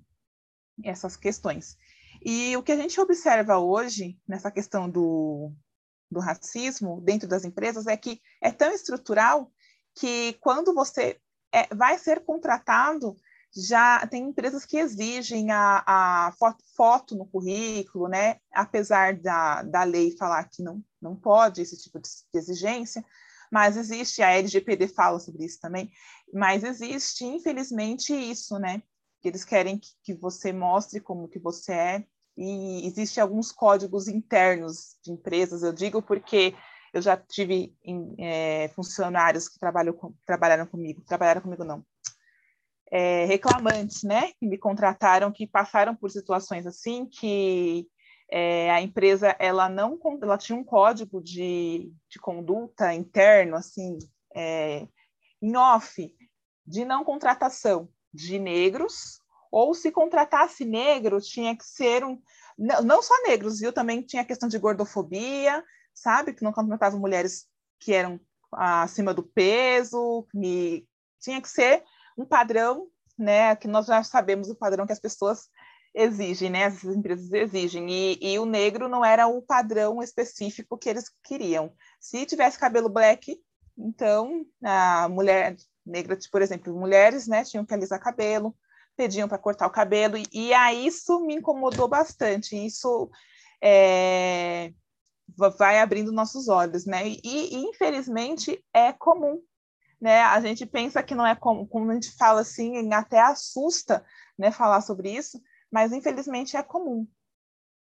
Essas 0.84 1.16
questões. 1.16 1.76
E 2.24 2.56
o 2.56 2.62
que 2.62 2.72
a 2.72 2.76
gente 2.76 3.00
observa 3.00 3.58
hoje 3.58 4.18
nessa 4.26 4.50
questão 4.50 4.88
do, 4.90 5.52
do 6.10 6.20
racismo 6.20 7.00
dentro 7.00 7.28
das 7.28 7.44
empresas 7.44 7.86
é 7.86 7.96
que 7.96 8.20
é 8.42 8.50
tão 8.50 8.72
estrutural 8.72 9.50
que 9.94 10.34
quando 10.40 10.74
você 10.74 11.20
é, 11.52 11.74
vai 11.74 11.98
ser 11.98 12.24
contratado, 12.24 13.16
já 13.54 14.06
tem 14.06 14.24
empresas 14.24 14.64
que 14.64 14.76
exigem 14.76 15.50
a, 15.50 15.82
a 15.86 16.32
foto, 16.38 16.64
foto, 16.76 17.16
no 17.16 17.26
currículo, 17.26 18.08
né? 18.08 18.36
Apesar 18.52 19.14
da, 19.14 19.62
da 19.62 19.82
lei 19.82 20.16
falar 20.16 20.44
que 20.44 20.62
não, 20.62 20.82
não 21.00 21.16
pode 21.16 21.62
esse 21.62 21.76
tipo 21.76 21.98
de, 21.98 22.08
de 22.32 22.38
exigência, 22.38 23.04
mas 23.50 23.76
existe, 23.76 24.22
a 24.22 24.30
LGPD 24.32 24.88
fala 24.88 25.18
sobre 25.18 25.44
isso 25.44 25.58
também, 25.60 25.90
mas 26.32 26.64
existe, 26.64 27.24
infelizmente, 27.24 28.12
isso, 28.12 28.58
né? 28.58 28.82
Que 29.22 29.28
eles 29.28 29.44
querem 29.44 29.78
que, 29.78 29.88
que 30.02 30.14
você 30.14 30.52
mostre 30.52 31.00
como 31.00 31.28
que 31.28 31.38
você 31.38 31.72
é, 31.72 32.04
e 32.36 32.86
existe 32.86 33.20
alguns 33.20 33.50
códigos 33.50 34.08
internos 34.08 34.96
de 35.02 35.10
empresas, 35.10 35.62
eu 35.62 35.72
digo 35.72 36.02
porque 36.02 36.54
eu 36.92 37.00
já 37.00 37.16
tive 37.16 37.74
em, 37.82 38.14
é, 38.18 38.68
funcionários 38.68 39.48
que 39.48 39.58
trabalham 39.58 39.94
com, 39.94 40.14
trabalharam 40.24 40.66
comigo, 40.66 41.02
trabalharam 41.06 41.40
comigo 41.40 41.64
não, 41.64 41.84
é, 42.90 43.24
reclamantes, 43.24 44.02
né, 44.02 44.32
que 44.38 44.46
me 44.46 44.58
contrataram, 44.58 45.32
que 45.32 45.46
passaram 45.46 45.94
por 45.94 46.10
situações 46.10 46.66
assim, 46.66 47.06
que 47.06 47.86
é, 48.30 48.70
a 48.70 48.80
empresa 48.80 49.34
ela 49.38 49.68
não 49.68 49.98
ela 50.22 50.38
tinha 50.38 50.58
um 50.58 50.64
código 50.64 51.22
de, 51.22 51.92
de 52.08 52.18
conduta 52.20 52.92
interno, 52.94 53.56
assim, 53.56 53.98
é, 54.34 54.86
em 55.40 55.56
off, 55.56 56.14
de 56.66 56.84
não 56.84 57.04
contratação 57.04 57.88
de 58.12 58.38
negros, 58.38 59.20
ou 59.50 59.74
se 59.74 59.90
contratasse 59.92 60.64
negros, 60.64 61.28
tinha 61.28 61.56
que 61.56 61.64
ser 61.64 62.04
um. 62.04 62.20
Não, 62.58 62.82
não 62.82 63.02
só 63.02 63.14
negros, 63.22 63.60
viu? 63.60 63.72
Também 63.72 64.02
tinha 64.02 64.22
a 64.22 64.24
questão 64.26 64.48
de 64.48 64.58
gordofobia, 64.58 65.62
sabe? 65.94 66.32
Que 66.32 66.42
não 66.42 66.52
contratava 66.52 66.98
mulheres 66.98 67.46
que 67.78 67.92
eram 67.92 68.18
acima 68.52 69.14
do 69.14 69.22
peso, 69.22 70.26
que 70.32 70.86
tinha 71.20 71.40
que 71.40 71.48
ser 71.48 71.84
um 72.16 72.24
padrão, 72.24 72.88
né, 73.18 73.54
que 73.56 73.68
nós 73.68 73.86
já 73.86 74.02
sabemos 74.02 74.48
o 74.48 74.54
padrão 74.54 74.86
que 74.86 74.92
as 74.92 75.00
pessoas 75.00 75.48
exigem, 75.94 76.50
né, 76.50 76.64
as 76.66 76.84
empresas 76.84 77.32
exigem, 77.32 77.90
e, 77.90 78.18
e, 78.20 78.38
o 78.38 78.44
negro 78.44 78.88
não 78.88 79.04
era 79.04 79.26
o 79.26 79.40
padrão 79.40 80.02
específico 80.02 80.76
que 80.76 80.88
eles 80.88 81.10
queriam. 81.24 81.72
Se 81.98 82.26
tivesse 82.26 82.58
cabelo 82.58 82.88
black, 82.88 83.40
então 83.78 84.44
a 84.62 85.08
mulher 85.08 85.56
negra, 85.84 86.18
por 86.30 86.42
exemplo, 86.42 86.78
mulheres, 86.78 87.26
né, 87.26 87.44
tinham 87.44 87.64
que 87.64 87.72
alisar 87.72 87.98
cabelo, 87.98 88.54
pediam 88.96 89.28
para 89.28 89.38
cortar 89.38 89.66
o 89.66 89.70
cabelo, 89.70 90.16
e, 90.18 90.26
e 90.32 90.52
aí 90.52 90.86
isso 90.86 91.20
me 91.20 91.36
incomodou 91.36 91.88
bastante, 91.88 92.56
isso 92.56 93.10
é, 93.62 94.72
vai 95.58 95.80
abrindo 95.80 96.12
nossos 96.12 96.48
olhos, 96.48 96.84
né, 96.84 97.08
e, 97.08 97.20
e 97.24 97.56
infelizmente 97.64 98.62
é 98.72 98.92
comum 98.92 99.40
né? 100.00 100.22
A 100.22 100.40
gente 100.40 100.66
pensa 100.66 101.02
que 101.02 101.14
não 101.14 101.26
é 101.26 101.34
como, 101.34 101.66
como 101.66 101.90
a 101.90 101.94
gente 101.94 102.10
fala 102.16 102.40
assim, 102.40 102.92
até 102.92 103.20
assusta, 103.20 104.04
né, 104.38 104.50
falar 104.50 104.80
sobre 104.82 105.10
isso, 105.10 105.40
mas 105.70 105.92
infelizmente 105.92 106.56
é 106.56 106.62
comum, 106.62 107.06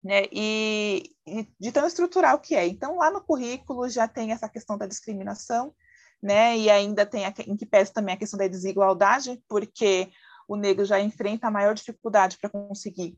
né? 0.03 0.23
E, 0.31 1.15
e, 1.27 1.47
de 1.59 1.71
tão 1.71 1.85
estrutural 1.85 2.39
que 2.39 2.55
é. 2.55 2.67
Então, 2.67 2.97
lá 2.97 3.11
no 3.11 3.21
currículo 3.21 3.89
já 3.89 4.07
tem 4.07 4.31
essa 4.31 4.49
questão 4.49 4.77
da 4.77 4.87
discriminação, 4.87 5.73
né? 6.21 6.57
E 6.57 6.69
ainda 6.69 7.05
tem 7.05 7.25
a, 7.25 7.33
em 7.47 7.55
que 7.57 7.65
pese 7.65 7.93
também 7.93 8.15
a 8.15 8.17
questão 8.17 8.37
da 8.39 8.47
desigualdade, 8.47 9.41
porque 9.47 10.09
o 10.47 10.55
negro 10.55 10.85
já 10.85 10.99
enfrenta 10.99 11.47
a 11.47 11.51
maior 11.51 11.75
dificuldade 11.75 12.37
para 12.39 12.49
conseguir 12.49 13.17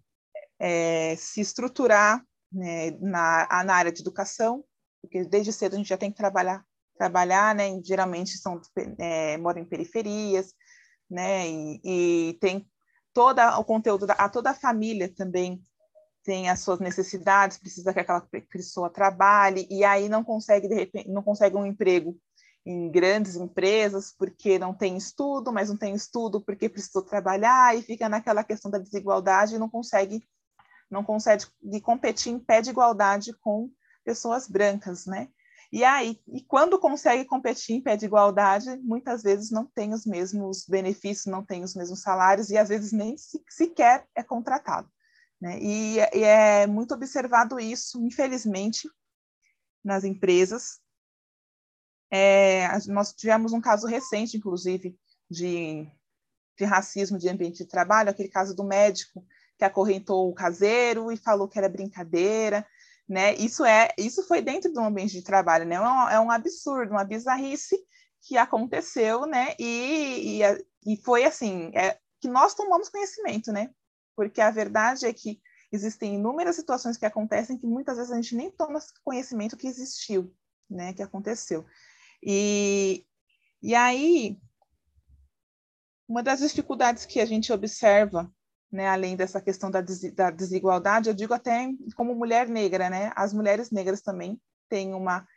é, 0.59 1.15
se 1.15 1.41
estruturar 1.41 2.23
né, 2.51 2.91
na, 3.00 3.63
na 3.63 3.73
área 3.73 3.91
de 3.91 4.01
educação, 4.01 4.63
porque 5.01 5.23
desde 5.23 5.53
cedo 5.53 5.73
a 5.73 5.77
gente 5.77 5.88
já 5.89 5.97
tem 5.97 6.11
que 6.11 6.17
trabalhar 6.17 6.65
trabalhar, 7.01 7.55
né? 7.55 7.81
Geralmente 7.84 8.38
são 8.38 8.62
é, 9.00 9.36
moram 9.38 9.60
em 9.60 9.65
periferias, 9.65 10.53
né? 11.10 11.50
E, 11.50 11.81
e 11.84 12.34
tem 12.39 12.70
todo 13.12 13.39
o 13.58 13.63
conteúdo 13.63 14.05
da, 14.05 14.13
a 14.13 14.29
toda 14.29 14.51
a 14.51 14.55
família 14.55 15.12
também 15.12 15.65
tem 16.24 16.48
as 16.48 16.60
suas 16.60 16.79
necessidades, 16.79 17.58
precisa 17.58 17.91
que 17.91 18.00
aquela 18.00 18.22
pessoa 18.51 18.91
trabalhe 18.91 19.67
e 19.72 19.84
aí 19.84 20.08
não 20.08 20.24
consegue 20.24 20.67
de 20.67 20.75
repente, 20.75 21.10
não 21.10 21.24
consegue 21.24 21.55
um 21.55 21.65
emprego 21.65 22.15
em 22.63 22.91
grandes 22.91 23.36
empresas 23.36 24.13
porque 24.15 24.60
não 24.60 24.72
tem 24.72 24.96
estudo, 24.96 25.51
mas 25.51 25.70
não 25.70 25.77
tem 25.77 25.96
estudo 25.96 26.39
porque 26.39 26.70
precisou 26.70 27.01
trabalhar 27.01 27.75
e 27.75 27.81
fica 27.81 28.08
naquela 28.08 28.43
questão 28.43 28.70
da 28.70 28.77
desigualdade 28.77 29.55
e 29.55 29.58
não 29.58 29.67
consegue 29.67 30.24
não 30.91 31.03
consegue 31.03 31.46
competir 31.81 32.31
em 32.31 32.38
pé 32.38 32.62
de 32.62 32.70
igualdade 32.70 33.34
com 33.39 33.72
pessoas 34.03 34.48
brancas, 34.48 35.08
né? 35.08 35.29
E 35.72 35.86
aí, 35.86 36.20
e 36.28 36.42
quando 36.42 36.78
consegue 36.78 37.24
competir 37.24 37.75
em 37.75 37.82
pé 37.82 37.96
de 37.96 38.06
igualdade, 38.06 38.75
muitas 38.80 39.24
vezes 39.24 39.50
não 39.50 39.66
tem 39.66 39.94
os 39.94 40.06
mesmos 40.06 40.66
benefícios, 40.68 41.28
não 41.28 41.46
tem 41.46 41.63
os 41.63 41.74
mesmos 41.74 42.01
salários 42.01 42.50
e 42.50 42.58
às 42.58 42.68
vezes 42.68 42.92
nem 42.92 43.16
sequer 43.48 44.06
é 44.13 44.22
contratado. 44.22 44.92
Né? 45.40 45.58
E, 45.62 45.96
e 46.13 46.24
é 46.24 46.68
muito 46.68 46.94
observado 46.94 47.58
isso, 47.58 48.06
infelizmente, 48.06 48.90
nas 49.82 50.04
empresas. 50.04 50.82
É, 52.12 52.68
nós 52.88 53.13
tivemos 53.13 53.54
um 53.54 53.62
caso 53.62 53.88
recente, 53.88 54.36
inclusive, 54.36 55.00
de, 55.30 55.90
de 56.58 56.66
racismo 56.66 57.18
de 57.18 57.30
ambiente 57.30 57.60
de 57.60 57.66
trabalho, 57.66 58.10
aquele 58.10 58.30
caso 58.30 58.54
do 58.54 58.66
médico 58.66 59.25
que 59.58 59.63
acorrentou 59.63 60.30
o 60.30 60.34
caseiro 60.34 61.12
e 61.12 61.16
falou 61.16 61.48
que 61.48 61.58
era 61.58 61.70
brincadeira, 61.70 62.68
né? 63.12 63.36
Isso 63.36 63.63
é, 63.65 63.89
isso 63.98 64.25
foi 64.27 64.41
dentro 64.41 64.72
do 64.72 64.80
ambiente 64.80 65.13
de 65.13 65.24
trabalho, 65.24 65.65
né? 65.65 65.75
É 65.75 65.82
um, 65.82 66.10
é 66.10 66.20
um 66.20 66.32
absurdo, 66.32 66.91
uma 66.91 67.03
bizarrice 67.03 67.77
que 68.22 68.38
aconteceu, 68.38 69.25
né? 69.25 69.56
E, 69.60 70.41
e, 70.41 70.94
e 70.94 70.98
foi 70.98 71.24
assim, 71.24 71.72
é, 71.75 71.98
que 72.20 72.27
nós 72.27 72.53
tomamos 72.53 72.89
conhecimento, 72.89 73.51
né? 73.51 73.70
porque 74.15 74.41
a 74.41 74.51
verdade 74.51 75.06
é 75.06 75.13
que 75.13 75.41
existem 75.72 76.15
inúmeras 76.15 76.56
situações 76.56 76.98
que 76.98 77.06
acontecem 77.06 77.58
que 77.58 77.65
muitas 77.65 77.98
vezes 77.98 78.12
a 78.12 78.15
gente 78.15 78.36
nem 78.36 78.51
toma 78.51 78.80
conhecimento 79.03 79.58
que 79.58 79.68
existiu, 79.68 80.32
né, 80.70 80.94
que 80.94 81.01
aconteceu. 81.01 81.65
E, 82.22 83.06
e 83.62 83.74
aí, 83.74 84.39
uma 86.08 86.22
das 86.22 86.41
dificuldades 86.41 87.06
que 87.06 87.20
a 87.20 87.25
gente 87.25 87.51
observa, 87.51 88.32
né, 88.72 88.88
além 88.88 89.16
dessa 89.16 89.42
questão 89.42 89.70
da, 89.70 89.82
des, 89.82 90.13
da 90.13 90.32
desigualdade, 90.32 91.10
eu 91.10 91.13
digo 91.13 91.34
até 91.34 91.70
como 91.96 92.16
mulher 92.16 92.48
negra, 92.48 92.90
né, 92.90 93.12
as 93.16 93.34
mulheres 93.34 93.70
negras 93.72 94.01
também 94.01 94.40
têm 94.70 94.94
uma 94.94 95.28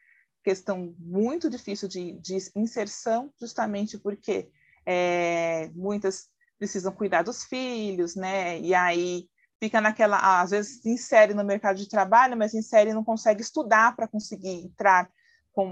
questão 0.45 0.95
muito 0.99 1.51
difícil 1.51 1.89
de, 1.89 2.13
de 2.21 2.37
inserção, 2.55 3.33
justamente 3.41 3.99
porque 3.99 4.51
é, 4.87 5.71
muitas 5.75 6.29
precisam 6.59 6.93
cuidar 6.93 7.23
dos 7.23 7.45
filhos, 7.45 8.15
né? 8.15 8.61
E 8.61 8.75
aí 8.75 9.27
fica 9.61 9.81
naquela, 9.81 10.41
às 10.41 10.51
vezes 10.51 10.83
se 10.83 10.91
insere 10.91 11.35
no 11.35 11.43
mercado 11.43 11.77
de 11.77 11.89
trabalho, 11.89 12.37
mas 12.37 12.51
se 12.51 12.59
insere 12.59 12.91
e 12.91 12.95
não 12.95 13.03
consegue 13.03 13.41
estudar 13.41 13.97
para 13.97 14.07
conseguir 14.07 14.65
entrar 14.67 15.11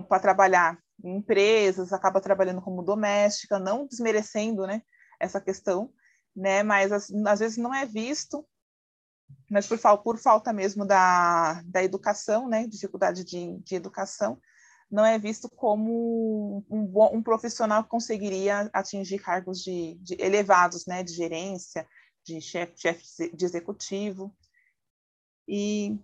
para 0.09 0.21
trabalhar 0.21 0.79
em 1.05 1.17
empresas, 1.17 1.93
acaba 1.93 2.21
trabalhando 2.21 2.63
como 2.63 2.83
doméstica, 2.83 3.59
não 3.59 3.87
desmerecendo, 3.87 4.67
né, 4.67 4.81
essa 5.19 5.41
questão, 5.41 5.93
né? 6.35 6.63
Mas 6.63 6.93
às 6.93 7.41
vezes 7.41 7.57
não 7.57 7.75
é 7.75 7.87
visto, 7.87 8.47
mas 9.51 9.67
por, 9.67 9.79
por 10.03 10.19
falta 10.19 10.53
mesmo 10.53 10.87
da, 10.87 11.63
da 11.65 11.83
educação, 11.83 12.49
né, 12.49 12.67
dificuldade 12.67 13.25
de, 13.25 13.59
de 13.59 13.75
educação, 13.75 14.41
não 14.91 15.05
é 15.05 15.19
visto 15.19 15.49
como 15.49 16.65
um, 16.71 16.93
um 17.17 17.23
profissional 17.23 17.83
que 17.83 17.91
conseguiria 17.91 18.71
atingir 18.73 19.19
cargos 19.19 19.63
de, 19.63 19.95
de 20.01 20.17
elevados, 20.21 20.87
né, 20.87 21.03
de 21.03 21.15
gerência, 21.15 21.87
de 22.25 22.41
chefe 22.41 22.75
chef 22.77 23.03
de 23.35 23.45
executivo. 23.45 24.35
E 25.49 25.99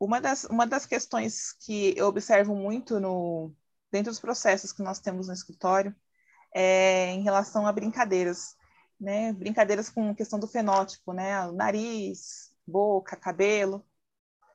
uma 0.00 0.20
das, 0.20 0.44
uma 0.44 0.66
das 0.66 0.86
questões 0.86 1.52
que 1.52 1.94
eu 1.96 2.06
observo 2.06 2.54
muito 2.54 2.98
no, 3.00 3.54
dentro 3.90 4.10
dos 4.10 4.20
processos 4.20 4.72
que 4.72 4.82
nós 4.82 4.98
temos 4.98 5.28
no 5.28 5.34
escritório 5.34 5.94
é 6.54 7.10
em 7.10 7.22
relação 7.22 7.66
a 7.66 7.72
brincadeiras, 7.72 8.56
né? 8.98 9.32
Brincadeiras 9.32 9.88
com 9.88 10.14
questão 10.14 10.38
do 10.38 10.46
fenótipo, 10.46 11.12
né? 11.12 11.50
Nariz, 11.52 12.52
boca, 12.66 13.16
cabelo. 13.16 13.84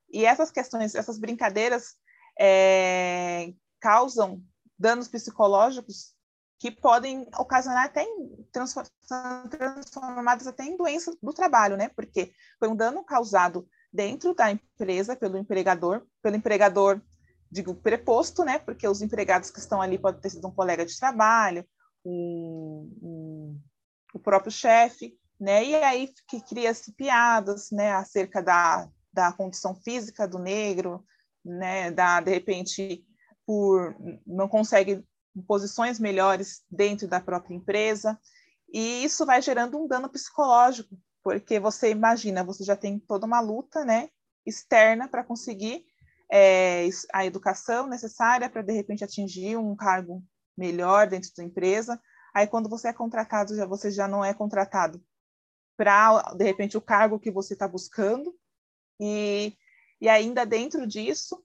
E 0.10 0.26
essas 0.26 0.52
questões, 0.52 0.96
essas 0.96 1.18
brincadeiras 1.20 1.96
é, 2.40 3.54
causam 3.80 4.44
danos 4.78 5.08
psicológicos 5.08 6.14
que 6.60 6.70
podem 6.70 7.28
ocasionar 7.38 7.86
até 7.86 8.04
em, 8.04 8.48
transformadas 8.52 10.46
até 10.46 10.64
em 10.64 10.78
doenças 10.78 11.16
do 11.22 11.34
trabalho, 11.34 11.78
né? 11.78 11.90
Porque 11.90 12.34
foi 12.60 12.68
um 12.68 12.76
dano 12.76 13.04
causado 13.04 13.68
dentro 13.92 14.34
da 14.34 14.52
empresa 14.52 15.16
pelo 15.16 15.38
empregador, 15.38 16.06
pelo 16.22 16.36
empregador, 16.36 17.02
digo, 17.52 17.76
preposto, 17.76 18.44
né? 18.46 18.58
Porque 18.60 18.88
os 18.88 19.02
empregados 19.02 19.52
que 19.52 19.60
estão 19.60 19.82
ali 19.82 20.00
podem 20.00 20.22
ter 20.22 20.30
sido 20.30 20.48
um 20.48 20.54
colega 20.54 20.86
de 20.86 20.98
trabalho, 20.98 21.66
um, 22.06 22.90
um, 23.02 23.62
o 24.14 24.20
próprio 24.20 24.52
chefe, 24.52 25.18
né? 25.40 25.66
E 25.66 25.76
aí 25.76 26.10
que 26.28 26.40
cria-se 26.42 26.94
piadas, 26.94 27.72
né, 27.72 27.92
acerca 27.92 28.42
da, 28.42 28.88
da 29.12 29.34
condição 29.34 29.76
física 29.76 30.28
do 30.28 30.40
negro, 30.40 31.04
né, 31.44 31.92
da 31.92 32.22
de 32.22 32.32
repente 32.32 33.04
por 33.46 33.96
não 34.26 34.48
consegue 34.48 35.04
posições 35.48 36.00
melhores 36.00 36.62
dentro 36.70 37.08
da 37.08 37.20
própria 37.20 37.56
empresa, 37.56 38.20
e 38.72 39.04
isso 39.04 39.26
vai 39.26 39.42
gerando 39.42 39.78
um 39.78 39.88
dano 39.88 40.10
psicológico, 40.10 40.96
porque 41.24 41.60
você 41.60 41.90
imagina, 41.90 42.44
você 42.44 42.64
já 42.64 42.76
tem 42.76 43.00
toda 43.00 43.26
uma 43.26 43.40
luta, 43.40 43.84
né, 43.84 44.10
externa 44.46 45.08
para 45.08 45.24
conseguir 45.24 45.86
é, 46.32 46.88
a 47.14 47.26
educação 47.26 47.88
necessária 47.88 48.50
para 48.50 48.62
de 48.62 48.72
repente 48.72 49.04
atingir 49.04 49.58
um 49.58 49.76
cargo 49.76 50.24
melhor 50.58 51.08
dentro 51.08 51.32
da 51.36 51.44
empresa. 51.44 52.00
Aí 52.34 52.48
quando 52.48 52.70
você 52.70 52.88
é 52.88 52.94
contratado, 52.94 53.56
já 53.56 53.66
você 53.66 53.92
já 53.92 54.08
não 54.08 54.24
é 54.24 54.34
contratado 54.34 55.04
para, 55.82 56.22
de 56.36 56.44
repente, 56.44 56.78
o 56.78 56.82
cargo 56.82 57.20
que 57.20 57.32
você 57.32 57.54
está 57.54 57.68
buscando. 57.68 58.36
E, 59.00 59.58
e 60.00 60.08
ainda 60.08 60.46
dentro 60.46 60.86
disso, 60.86 61.44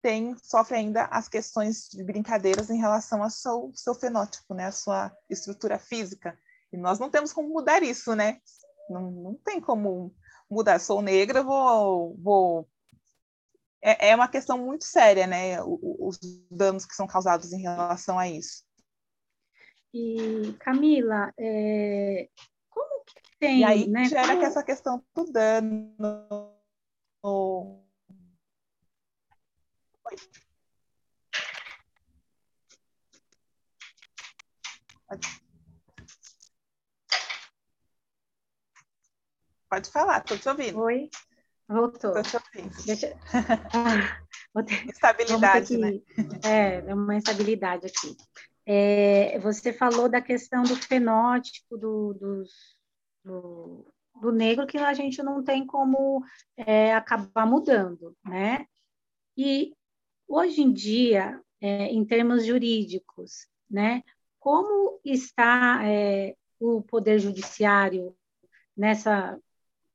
tem, 0.00 0.36
sofre 0.38 0.76
ainda 0.76 1.06
as 1.06 1.28
questões 1.28 1.88
de 1.88 2.04
brincadeiras 2.04 2.70
em 2.70 2.78
relação 2.78 3.22
ao 3.22 3.30
seu, 3.30 3.72
seu 3.74 3.92
fenótipo, 3.92 4.54
né? 4.54 4.66
A 4.66 4.72
sua 4.72 5.12
estrutura 5.28 5.76
física. 5.76 6.38
E 6.72 6.76
nós 6.76 7.00
não 7.00 7.10
temos 7.10 7.32
como 7.32 7.48
mudar 7.48 7.82
isso, 7.82 8.14
né? 8.14 8.38
Não, 8.88 9.10
não 9.10 9.34
tem 9.44 9.60
como 9.60 10.14
mudar. 10.48 10.78
Sou 10.78 11.02
negra, 11.02 11.42
vou... 11.42 12.16
vou... 12.18 12.68
É, 13.86 14.08
é 14.08 14.16
uma 14.16 14.28
questão 14.28 14.56
muito 14.56 14.84
séria, 14.84 15.26
né? 15.26 15.62
Os 15.62 16.18
danos 16.50 16.86
que 16.86 16.94
são 16.94 17.06
causados 17.06 17.52
em 17.52 17.60
relação 17.60 18.18
a 18.18 18.26
isso. 18.26 18.64
E, 19.92 20.54
Camila, 20.58 21.30
é, 21.38 22.28
tem, 23.38 23.60
e 23.60 23.64
aí 23.64 23.86
né? 23.86 24.06
gera 24.06 24.28
Como... 24.28 24.40
que 24.40 24.46
essa 24.46 24.62
questão 24.62 25.04
do 25.14 25.24
dano. 25.24 25.94
Pode 39.68 39.90
falar, 39.90 40.18
estou 40.20 40.38
te 40.38 40.48
ouvindo. 40.48 40.80
Oi, 40.80 41.10
voltou. 41.68 42.18
Estou 42.18 42.22
te 42.22 42.36
ouvindo. 42.58 42.84
Deixa... 42.84 43.16
Ah, 43.72 44.20
ter... 44.66 44.88
Estabilidade, 44.88 45.76
né? 45.76 46.00
É, 46.44 46.94
uma 46.94 47.16
instabilidade 47.16 47.86
aqui. 47.86 48.16
É, 48.66 49.38
você 49.40 49.72
falou 49.72 50.08
da 50.08 50.20
questão 50.20 50.62
do 50.62 50.74
fenótipo 50.76 51.76
do, 51.76 52.14
dos, 52.14 52.50
do, 53.22 53.92
do 54.20 54.32
negro 54.32 54.66
que 54.66 54.78
a 54.78 54.94
gente 54.94 55.22
não 55.22 55.42
tem 55.42 55.66
como 55.66 56.24
é, 56.56 56.94
acabar 56.94 57.46
mudando, 57.46 58.16
né? 58.24 58.66
E 59.36 59.74
hoje 60.26 60.62
em 60.62 60.72
dia, 60.72 61.40
é, 61.60 61.86
em 61.86 62.04
termos 62.04 62.46
jurídicos, 62.46 63.46
né? 63.70 64.02
Como 64.38 65.00
está 65.04 65.80
é, 65.84 66.34
o 66.60 66.82
poder 66.82 67.18
judiciário 67.18 68.16
nessa 68.76 69.38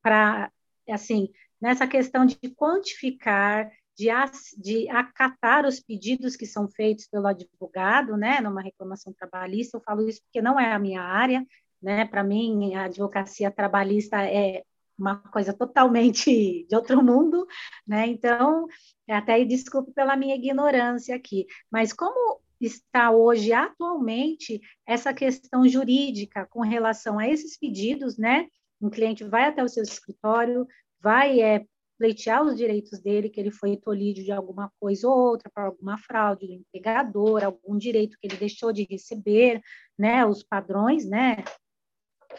para 0.02 0.50
assim 0.88 1.30
nessa 1.60 1.86
questão 1.86 2.24
de 2.24 2.36
quantificar 2.56 3.70
de, 3.96 4.08
de, 4.56 4.88
acatar 4.88 5.66
os 5.66 5.78
pedidos 5.78 6.34
que 6.34 6.46
são 6.46 6.68
feitos 6.68 7.06
pelo 7.06 7.26
advogado, 7.26 8.16
né, 8.16 8.40
numa 8.40 8.62
reclamação 8.62 9.12
trabalhista. 9.12 9.76
Eu 9.76 9.82
falo 9.82 10.08
isso 10.08 10.22
porque 10.22 10.40
não 10.40 10.58
é 10.58 10.72
a 10.72 10.78
minha 10.78 11.02
área, 11.02 11.46
né? 11.82 12.06
Para 12.06 12.24
mim, 12.24 12.74
a 12.74 12.84
advocacia 12.84 13.50
trabalhista 13.50 14.24
é 14.24 14.62
uma 14.98 15.16
coisa 15.16 15.52
totalmente 15.52 16.30
de 16.68 16.74
outro 16.74 17.02
mundo, 17.02 17.46
né? 17.86 18.06
Então, 18.06 18.66
até 19.08 19.44
desculpe 19.44 19.92
pela 19.92 20.16
minha 20.16 20.36
ignorância 20.36 21.14
aqui, 21.14 21.46
mas 21.70 21.92
como 21.92 22.40
está 22.60 23.10
hoje, 23.10 23.52
atualmente, 23.52 24.60
essa 24.86 25.14
questão 25.14 25.66
jurídica 25.66 26.46
com 26.46 26.60
relação 26.60 27.18
a 27.18 27.26
esses 27.28 27.58
pedidos, 27.58 28.18
né? 28.18 28.46
Um 28.80 28.90
cliente 28.90 29.24
vai 29.24 29.44
até 29.44 29.62
o 29.62 29.68
seu 29.68 29.82
escritório, 29.82 30.66
vai 31.00 31.40
é, 31.40 31.64
pleitear 31.98 32.42
os 32.42 32.56
direitos 32.56 32.98
dele, 33.00 33.28
que 33.28 33.40
ele 33.40 33.50
foi 33.50 33.76
tolhido 33.76 34.22
de 34.22 34.32
alguma 34.32 34.72
coisa 34.80 35.08
ou 35.08 35.16
outra, 35.16 35.50
para 35.52 35.66
alguma 35.66 35.98
fraude 35.98 36.46
do 36.46 36.52
empregador, 36.54 37.44
algum 37.44 37.76
direito 37.76 38.16
que 38.20 38.26
ele 38.26 38.36
deixou 38.36 38.72
de 38.72 38.86
receber, 38.90 39.60
né? 39.98 40.24
Os 40.24 40.42
padrões, 40.42 41.06
né? 41.06 41.44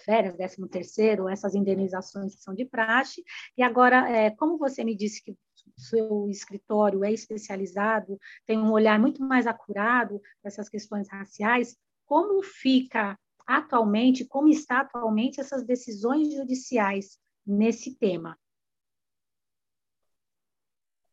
férias, 0.05 0.35
décimo 0.35 0.67
terceiro, 0.67 1.27
essas 1.27 1.55
indenizações 1.55 2.35
que 2.35 2.41
são 2.41 2.53
de 2.53 2.65
praxe. 2.65 3.23
E 3.57 3.63
agora, 3.63 4.09
é, 4.09 4.29
como 4.31 4.57
você 4.57 4.83
me 4.83 4.95
disse 4.95 5.23
que 5.23 5.35
seu 5.77 6.29
escritório 6.29 7.03
é 7.03 7.11
especializado, 7.11 8.17
tem 8.45 8.57
um 8.57 8.71
olhar 8.71 8.99
muito 8.99 9.21
mais 9.21 9.47
acurado 9.47 10.19
para 10.41 10.49
essas 10.49 10.69
questões 10.69 11.07
raciais, 11.09 11.75
como 12.05 12.41
fica 12.43 13.17
atualmente, 13.45 14.25
como 14.25 14.47
está 14.47 14.81
atualmente 14.81 15.39
essas 15.39 15.63
decisões 15.65 16.33
judiciais 16.33 17.17
nesse 17.45 17.95
tema? 17.95 18.37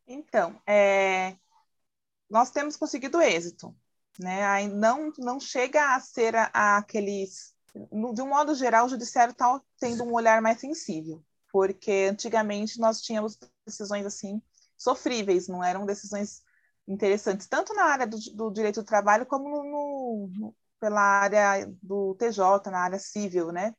Então, 0.08 0.60
é, 0.66 1.36
nós 2.30 2.50
temos 2.50 2.76
conseguido 2.76 3.20
êxito, 3.20 3.76
né? 4.18 4.44
Aí 4.46 4.66
não, 4.66 5.12
não 5.18 5.38
chega 5.38 5.94
a 5.94 6.00
ser 6.00 6.34
a, 6.34 6.78
aqueles 6.78 7.54
de 8.14 8.22
um 8.22 8.28
modo 8.28 8.54
geral, 8.54 8.86
o 8.86 8.88
judiciário 8.88 9.32
está 9.32 9.60
tendo 9.78 10.02
um 10.02 10.12
olhar 10.12 10.40
mais 10.42 10.58
sensível, 10.58 11.22
porque 11.52 12.08
antigamente 12.10 12.80
nós 12.80 13.00
tínhamos 13.00 13.38
decisões 13.66 14.06
assim 14.06 14.42
sofríveis, 14.76 15.48
não 15.48 15.62
eram 15.62 15.86
decisões 15.86 16.42
interessantes, 16.86 17.46
tanto 17.46 17.74
na 17.74 17.84
área 17.84 18.06
do, 18.06 18.16
do 18.34 18.50
direito 18.50 18.82
do 18.82 18.86
trabalho 18.86 19.26
como 19.26 19.48
no, 19.48 20.28
no, 20.28 20.56
pela 20.80 21.00
área 21.00 21.70
do 21.82 22.14
TJ, 22.14 22.70
na 22.70 22.80
área 22.80 22.98
civil, 22.98 23.52
né? 23.52 23.74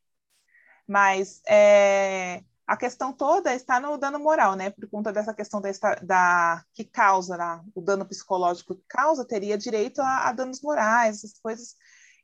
Mas 0.87 1.41
é, 1.47 2.43
a 2.69 2.77
questão 2.77 3.12
toda 3.12 3.51
está 3.55 3.79
no 3.79 3.97
dano 3.97 4.19
moral, 4.19 4.55
né? 4.55 4.69
Por 4.69 4.88
conta 4.88 5.12
dessa 5.12 5.34
questão 5.34 5.60
da, 5.60 5.71
da 6.03 6.63
que 6.71 6.84
causa 6.84 7.36
né? 7.36 7.63
o 7.73 7.82
dano 7.82 8.05
psicológico 8.05 8.75
que 8.75 8.84
causa, 8.88 9.25
teria 9.25 9.58
direito 9.58 9.99
a, 10.03 10.29
a 10.29 10.32
danos 10.32 10.62
morais, 10.62 11.17
essas 11.17 11.39
coisas 11.39 11.75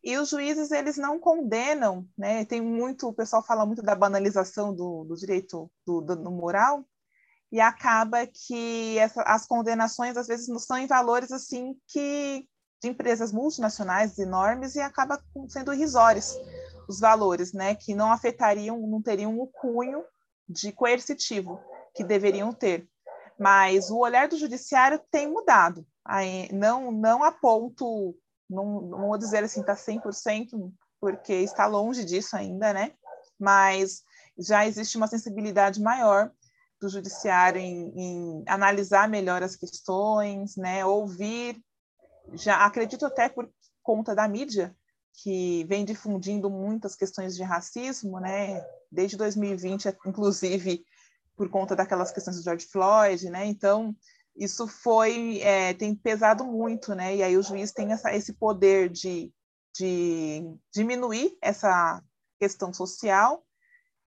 e 0.04 0.16
os 0.20 0.30
juízes, 0.30 0.70
eles 0.70 0.98
não 0.98 1.20
condenam, 1.20 2.08
né? 2.16 2.46
Tem 2.46 2.62
muito, 2.62 3.08
o 3.08 3.14
pessoal 3.14 3.44
fala 3.44 3.66
muito 3.66 3.82
da 3.82 3.96
banalização 3.96 4.72
do, 4.72 5.04
do 5.04 5.16
direito 5.16 5.68
do, 5.84 6.00
do, 6.00 6.30
moral, 6.30 6.86
e 7.52 7.60
acaba 7.60 8.28
que 8.28 9.00
essa, 9.00 9.24
as 9.24 9.48
condenações, 9.48 10.16
às 10.16 10.28
vezes, 10.28 10.48
não 10.48 10.60
são 10.60 10.78
em 10.78 10.86
valores, 10.86 11.32
assim, 11.32 11.76
que 11.88 12.48
de 12.84 12.90
empresas 12.90 13.32
multinacionais 13.32 14.20
enormes 14.20 14.76
e 14.76 14.80
acaba 14.80 15.20
sendo 15.50 15.74
irrisórios 15.74 16.38
os 16.88 17.00
valores, 17.00 17.52
né? 17.52 17.74
Que 17.74 17.96
não 17.96 18.12
afetariam, 18.12 18.78
não 18.86 19.02
teriam 19.02 19.40
o 19.40 19.48
cunho 19.48 20.04
de 20.48 20.72
coercitivo 20.72 21.60
que 21.94 22.04
deveriam 22.04 22.54
ter. 22.54 22.88
Mas 23.40 23.90
o 23.90 23.98
olhar 23.98 24.28
do 24.28 24.38
judiciário 24.38 25.00
tem 25.12 25.28
mudado, 25.28 25.86
não, 26.54 26.92
não 26.92 27.24
a 27.24 27.32
ponto 27.32 28.16
não, 28.50 28.82
não 28.82 29.08
vou 29.08 29.18
dizer 29.18 29.44
assim, 29.44 29.62
está 29.62 29.76
100%, 29.76 30.72
porque 31.00 31.34
está 31.34 31.66
longe 31.66 32.06
disso 32.06 32.36
ainda, 32.36 32.74
né? 32.74 32.94
Mas 33.40 34.04
já 34.38 34.66
existe 34.66 34.98
uma 34.98 35.08
sensibilidade 35.08 35.82
maior 35.82 36.32
do 36.80 36.90
judiciário 36.90 37.60
em, 37.60 37.92
em 37.96 38.44
analisar 38.48 39.10
melhor 39.10 39.42
as 39.42 39.56
questões, 39.56 40.56
né? 40.56 40.86
Ouvir, 40.86 41.62
já 42.34 42.66
acredito 42.66 43.06
até 43.06 43.30
por 43.30 43.50
conta 43.82 44.16
da 44.16 44.28
mídia, 44.28 44.76
que 45.22 45.64
vem 45.66 45.86
difundindo 45.86 46.50
muitas 46.50 46.96
questões 46.96 47.36
de 47.36 47.44
racismo, 47.44 48.20
né? 48.20 48.64
Desde 48.96 49.18
2020, 49.18 49.96
inclusive 50.06 50.86
por 51.36 51.50
conta 51.50 51.76
daquelas 51.76 52.12
questões 52.12 52.38
do 52.38 52.44
George 52.44 52.66
Floyd, 52.66 53.30
né? 53.30 53.46
Então, 53.46 53.96
isso 54.36 54.68
foi 54.68 55.40
é, 55.42 55.74
tem 55.74 55.94
pesado 55.94 56.46
muito, 56.46 56.96
né? 56.96 57.16
E 57.16 57.24
aí 57.24 57.38
o 57.38 57.44
juiz 57.44 57.72
tem 57.72 57.92
essa, 57.92 58.14
esse 58.16 58.34
poder 58.34 58.90
de, 58.90 59.34
de 59.78 60.44
diminuir 60.74 61.38
essa 61.42 62.02
questão 62.40 62.74
social 62.74 63.46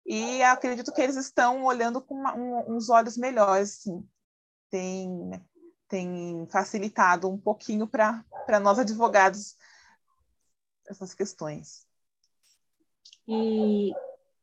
e 0.07 0.41
acredito 0.43 0.93
que 0.93 1.03
eles 1.03 1.17
estão 1.17 1.65
olhando 1.65 2.01
com 2.01 2.15
uma, 2.15 2.37
um, 2.37 2.77
uns 2.77 2.89
olhos 2.89 3.17
melhores, 3.17 3.81
sim. 3.83 4.09
Tem, 4.71 5.31
tem 5.89 6.47
facilitado 6.51 7.29
um 7.29 7.39
pouquinho 7.39 7.87
para 7.89 8.25
nós 8.61 8.79
advogados 8.79 9.57
essas 10.89 11.13
questões. 11.13 11.87
E 13.27 13.93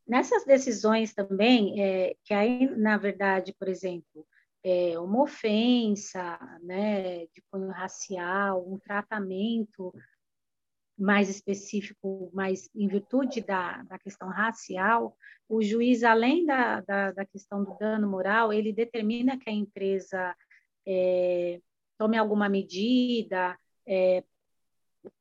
nessas 0.08 0.46
decisões 0.46 1.14
também, 1.14 1.82
é, 1.82 2.16
que 2.24 2.34
aí, 2.34 2.68
na 2.78 2.98
verdade, 2.98 3.54
por 3.58 3.68
exemplo, 3.68 4.26
é, 4.64 4.98
uma 5.00 5.24
ofensa 5.24 6.40
né, 6.62 7.26
de 7.28 7.42
cunho 7.52 7.70
racial, 7.70 8.66
um 8.68 8.78
tratamento 8.78 9.94
mais 10.98 11.30
específico, 11.30 12.30
mas 12.34 12.70
em 12.74 12.88
virtude 12.88 13.42
da, 13.42 13.84
da 13.84 13.98
questão 13.98 14.30
racial, 14.30 15.18
o 15.50 15.62
juiz, 15.62 16.04
além 16.04 16.46
da, 16.46 16.82
da, 16.82 17.12
da, 17.12 17.26
questão 17.26 17.64
do 17.64 17.76
dano 17.78 18.10
moral, 18.10 18.54
ele 18.54 18.72
determina 18.72 19.38
que 19.38 19.50
a 19.50 19.54
empresa 19.54 20.36
é, 20.88 21.60
tome 21.98 22.18
alguma 22.18 22.48
medida 22.48 23.58
é, 23.86 24.24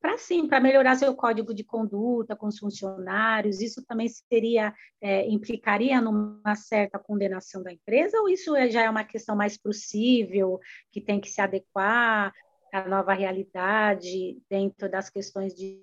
para 0.00 0.16
sim, 0.18 0.46
para 0.46 0.60
melhorar 0.60 0.96
seu 0.96 1.14
código 1.14 1.54
de 1.54 1.64
conduta 1.64 2.36
com 2.36 2.46
os 2.46 2.58
funcionários, 2.58 3.60
isso 3.60 3.84
também 3.84 4.08
seria 4.08 4.74
é, 5.00 5.28
implicaria 5.28 6.00
numa 6.00 6.54
certa 6.54 6.98
condenação 6.98 7.62
da 7.62 7.72
empresa 7.72 8.20
ou 8.20 8.28
isso 8.28 8.54
é, 8.54 8.70
já 8.70 8.82
é 8.82 8.90
uma 8.90 9.04
questão 9.04 9.34
mais 9.34 9.56
possível 9.56 10.60
que 10.90 11.00
tem 11.00 11.20
que 11.20 11.30
se 11.30 11.40
adequar 11.40 12.32
à 12.72 12.88
nova 12.88 13.12
realidade 13.12 14.40
dentro 14.48 14.90
das 14.90 15.10
questões 15.10 15.54
de 15.54 15.82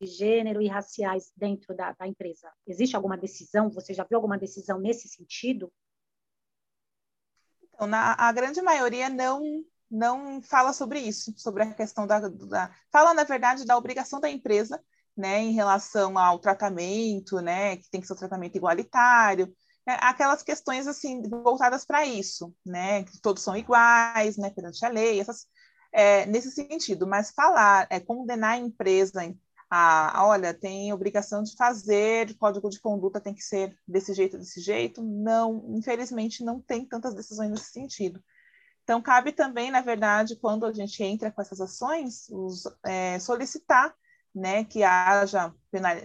gênero 0.00 0.60
e 0.60 0.68
raciais 0.68 1.32
dentro 1.36 1.74
da, 1.74 1.92
da 1.92 2.06
empresa? 2.06 2.52
Existe 2.66 2.96
alguma 2.96 3.16
decisão? 3.16 3.70
Você 3.70 3.94
já 3.94 4.04
viu 4.04 4.18
alguma 4.18 4.38
decisão 4.38 4.78
nesse 4.78 5.08
sentido? 5.08 5.72
Então, 7.74 7.86
na, 7.86 8.14
a 8.18 8.32
grande 8.32 8.60
maioria 8.60 9.08
não 9.08 9.64
não 9.92 10.42
fala 10.42 10.72
sobre 10.72 11.00
isso, 11.00 11.34
sobre 11.36 11.62
a 11.62 11.74
questão 11.74 12.06
da, 12.06 12.18
da, 12.20 12.70
fala 12.90 13.12
na 13.12 13.24
verdade 13.24 13.66
da 13.66 13.76
obrigação 13.76 14.18
da 14.18 14.30
empresa, 14.30 14.82
né, 15.14 15.40
em 15.40 15.52
relação 15.52 16.18
ao 16.18 16.38
tratamento, 16.38 17.40
né, 17.40 17.76
que 17.76 17.90
tem 17.90 18.00
que 18.00 18.06
ser 18.06 18.14
um 18.14 18.16
tratamento 18.16 18.56
igualitário, 18.56 19.54
né, 19.86 19.98
aquelas 20.00 20.42
questões 20.42 20.86
assim 20.86 21.20
voltadas 21.28 21.84
para 21.84 22.06
isso, 22.06 22.54
né, 22.64 23.04
que 23.04 23.20
todos 23.20 23.42
são 23.42 23.54
iguais, 23.54 24.38
né, 24.38 24.48
perante 24.50 24.84
a 24.84 24.88
lei, 24.88 25.20
essas, 25.20 25.46
é, 25.92 26.24
nesse 26.26 26.50
sentido. 26.50 27.06
Mas 27.06 27.30
falar, 27.30 27.86
é, 27.90 28.00
condenar 28.00 28.54
a 28.54 28.58
empresa 28.58 29.20
a, 29.74 30.26
olha, 30.26 30.52
tem 30.52 30.92
obrigação 30.92 31.42
de 31.42 31.56
fazer, 31.56 32.36
código 32.36 32.68
de 32.68 32.78
conduta 32.78 33.20
tem 33.20 33.32
que 33.32 33.42
ser 33.42 33.74
desse 33.88 34.12
jeito, 34.12 34.36
desse 34.36 34.60
jeito, 34.60 35.02
não, 35.02 35.64
infelizmente 35.70 36.44
não 36.44 36.60
tem 36.60 36.84
tantas 36.84 37.14
decisões 37.14 37.50
nesse 37.50 37.72
sentido. 37.72 38.22
Então, 38.92 39.00
cabe 39.00 39.32
também, 39.32 39.70
na 39.70 39.80
verdade, 39.80 40.36
quando 40.36 40.66
a 40.66 40.72
gente 40.72 41.02
entra 41.02 41.32
com 41.32 41.40
essas 41.40 41.62
ações, 41.62 42.28
os, 42.28 42.64
é, 42.84 43.18
solicitar 43.18 43.96
né, 44.34 44.64
que 44.64 44.82
haja 44.82 45.50
penal, 45.70 45.96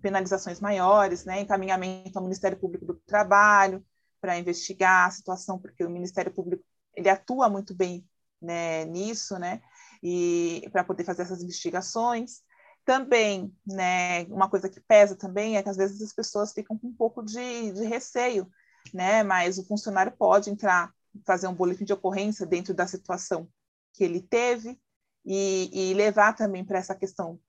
penalizações 0.00 0.60
maiores, 0.60 1.24
né, 1.24 1.40
encaminhamento 1.40 2.16
ao 2.16 2.22
Ministério 2.22 2.56
Público 2.56 2.86
do 2.86 2.94
Trabalho 2.94 3.84
para 4.20 4.38
investigar 4.38 5.08
a 5.08 5.10
situação, 5.10 5.58
porque 5.58 5.84
o 5.84 5.90
Ministério 5.90 6.32
Público 6.32 6.62
ele 6.94 7.08
atua 7.08 7.48
muito 7.48 7.74
bem 7.74 8.08
né, 8.40 8.84
nisso, 8.84 9.36
né, 9.36 9.60
e 10.00 10.62
para 10.70 10.84
poder 10.84 11.02
fazer 11.02 11.22
essas 11.22 11.42
investigações. 11.42 12.44
Também, 12.84 13.52
né, 13.66 14.26
uma 14.26 14.48
coisa 14.48 14.68
que 14.68 14.78
pesa 14.78 15.16
também 15.16 15.56
é 15.56 15.62
que 15.64 15.70
às 15.70 15.76
vezes 15.76 16.00
as 16.00 16.12
pessoas 16.12 16.52
ficam 16.52 16.78
com 16.78 16.86
um 16.86 16.94
pouco 16.94 17.20
de, 17.20 17.72
de 17.72 17.84
receio, 17.84 18.48
né, 18.94 19.24
mas 19.24 19.58
o 19.58 19.66
funcionário 19.66 20.12
pode 20.16 20.50
entrar 20.50 20.96
fazer 21.26 21.46
um 21.48 21.54
boletim 21.54 21.84
de 21.84 21.92
ocorrência 21.92 22.46
dentro 22.46 22.74
da 22.74 22.86
situação 22.86 23.48
que 23.92 24.04
ele 24.04 24.20
teve 24.20 24.80
e, 25.24 25.70
e 25.72 25.94
levar 25.94 26.34
também 26.34 26.64
para 26.64 26.78
essa 26.78 26.94
questão 26.94 27.40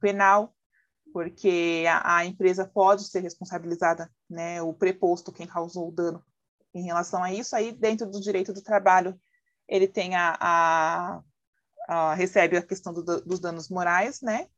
penal, 0.00 0.54
porque 1.12 1.84
a, 1.88 2.18
a, 2.18 2.24
empresa 2.24 2.66
pode 2.66 3.04
ser 3.04 3.20
responsabilizada, 3.20 4.10
né, 4.28 4.62
o 4.62 4.72
preposto, 4.72 5.32
quem 5.32 5.46
causou 5.46 5.88
o 5.88 5.92
dano 5.92 6.24
em 6.72 6.84
relação 6.84 7.22
a 7.22 7.32
isso, 7.32 7.56
aí 7.56 7.72
dentro 7.72 8.08
do 8.08 8.20
direito 8.20 8.52
do 8.52 8.62
trabalho 8.62 9.20
ele 9.68 9.88
tem 9.88 10.14
a, 10.14 10.36
a, 10.40 11.22
a 11.88 12.14
recebe 12.14 12.56
a 12.56 12.62
questão 12.62 12.92
do, 12.92 13.02
dos 13.02 13.40
danos 13.40 13.68
morais, 13.68 14.20
né, 14.20 14.48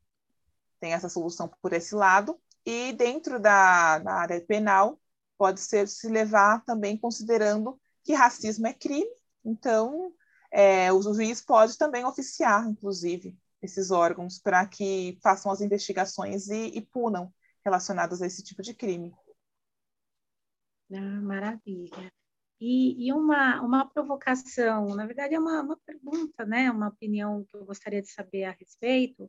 tem 0.79 0.93
essa 0.93 1.09
solução 1.09 1.49
por 1.63 1.73
esse 1.73 1.95
lado, 1.95 2.39
e 2.67 2.93
dentro 2.93 3.41
da, 3.41 3.99
da 3.99 4.13
área 4.15 4.41
penal 4.41 5.01
pode 5.39 5.61
ser 5.61 5.89
se 5.89 6.09
levar 6.09 6.65
também 6.65 6.97
considerando 6.97 7.81
que 8.05 8.15
racismo 8.15 8.67
é 8.67 8.73
crime, 8.73 9.11
então 9.45 10.13
é, 10.51 10.93
o 10.93 11.01
juiz 11.03 11.41
pode 11.41 11.79
também 11.79 12.05
oficiar, 12.05 12.69
inclusive, 12.69 13.37
esses 13.63 13.91
órgãos 13.91 14.39
para 14.39 14.67
que 14.67 15.19
façam 15.23 15.51
as 15.51 15.61
investigações 15.61 16.49
e, 16.49 16.77
e 16.77 16.81
punam 16.81 17.33
relacionadas 17.65 18.21
a 18.21 18.27
esse 18.27 18.43
tipo 18.43 18.63
de 18.63 18.75
crime. 18.75 19.15
Ah, 20.93 21.21
maravilha. 21.23 22.13
E, 22.61 23.09
e, 23.09 23.13
uma, 23.13 23.61
uma 23.61 23.89
provocação, 23.89 24.95
na 24.95 25.07
verdade 25.07 25.35
é 25.35 25.39
uma, 25.39 25.63
uma 25.63 25.77
pergunta, 25.85 26.45
né? 26.45 26.71
uma 26.71 26.89
opinião 26.89 27.45
que 27.45 27.57
eu 27.57 27.65
gostaria 27.65 28.01
de 28.01 28.09
saber 28.09 28.45
a 28.45 28.53
respeito. 28.53 29.29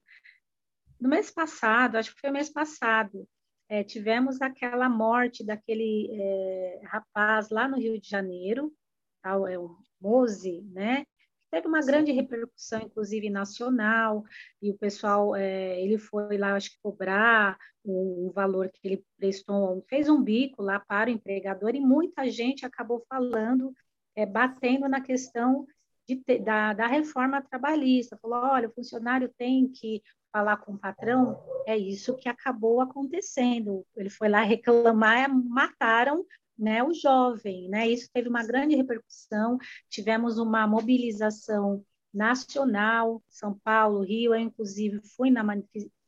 No 0.99 1.09
mês 1.09 1.31
passado, 1.31 1.95
acho 1.95 2.13
que 2.13 2.21
foi 2.21 2.29
o 2.29 2.33
mês 2.33 2.49
passado, 2.49 3.27
é, 3.69 3.83
tivemos 3.83 4.41
aquela 4.41 4.89
morte 4.89 5.43
daquele 5.43 6.09
é, 6.11 6.81
rapaz 6.85 7.49
lá 7.49 7.67
no 7.67 7.77
Rio 7.77 7.99
de 7.99 8.09
Janeiro, 8.09 8.73
tal, 9.21 9.47
é 9.47 9.57
o 9.57 9.75
Mose, 9.99 10.61
né? 10.71 11.05
Teve 11.49 11.67
uma 11.67 11.81
grande 11.81 12.11
repercussão, 12.11 12.81
inclusive 12.81 13.29
nacional, 13.29 14.23
e 14.59 14.71
o 14.71 14.77
pessoal, 14.77 15.35
é, 15.35 15.79
ele 15.79 15.99
foi 15.99 16.35
lá, 16.35 16.55
acho 16.55 16.71
que 16.71 16.79
cobrar 16.81 17.57
um, 17.85 18.27
um, 18.27 18.31
valor 18.31 18.69
que 18.69 18.79
ele 18.83 19.05
prestou, 19.17 19.85
fez 19.87 20.09
um 20.09 20.21
bico 20.21 20.63
lá 20.63 20.79
para 20.79 21.11
o 21.11 21.13
empregador, 21.13 21.75
e 21.75 21.79
muita 21.79 22.29
gente 22.29 22.65
acabou 22.65 23.05
falando, 23.07 23.71
é, 24.15 24.25
batendo 24.25 24.89
na 24.89 24.99
questão 24.99 25.67
de, 26.07 26.21
da, 26.39 26.73
da 26.73 26.87
reforma 26.87 27.41
trabalhista. 27.41 28.17
Falou: 28.21 28.39
olha, 28.39 28.67
o 28.67 28.73
funcionário 28.73 29.31
tem 29.37 29.67
que 29.67 30.01
falar 30.33 30.57
com 30.57 30.73
o 30.73 30.77
patrão, 30.77 31.39
é 31.67 31.77
isso 31.77 32.17
que 32.17 32.27
acabou 32.27 32.81
acontecendo. 32.81 33.85
Ele 33.95 34.09
foi 34.09 34.27
lá 34.27 34.41
reclamar, 34.41 35.29
mataram 35.29 36.25
né, 36.57 36.83
o 36.83 36.91
jovem, 36.91 37.69
né? 37.69 37.87
Isso 37.87 38.09
teve 38.11 38.27
uma 38.27 38.43
grande 38.43 38.75
repercussão. 38.75 39.59
Tivemos 39.89 40.39
uma 40.39 40.67
mobilização 40.67 41.85
nacional, 42.11 43.21
São 43.29 43.57
Paulo, 43.63 44.01
Rio, 44.01 44.33
eu 44.33 44.39
inclusive 44.39 44.99
fui 45.15 45.29
na 45.29 45.43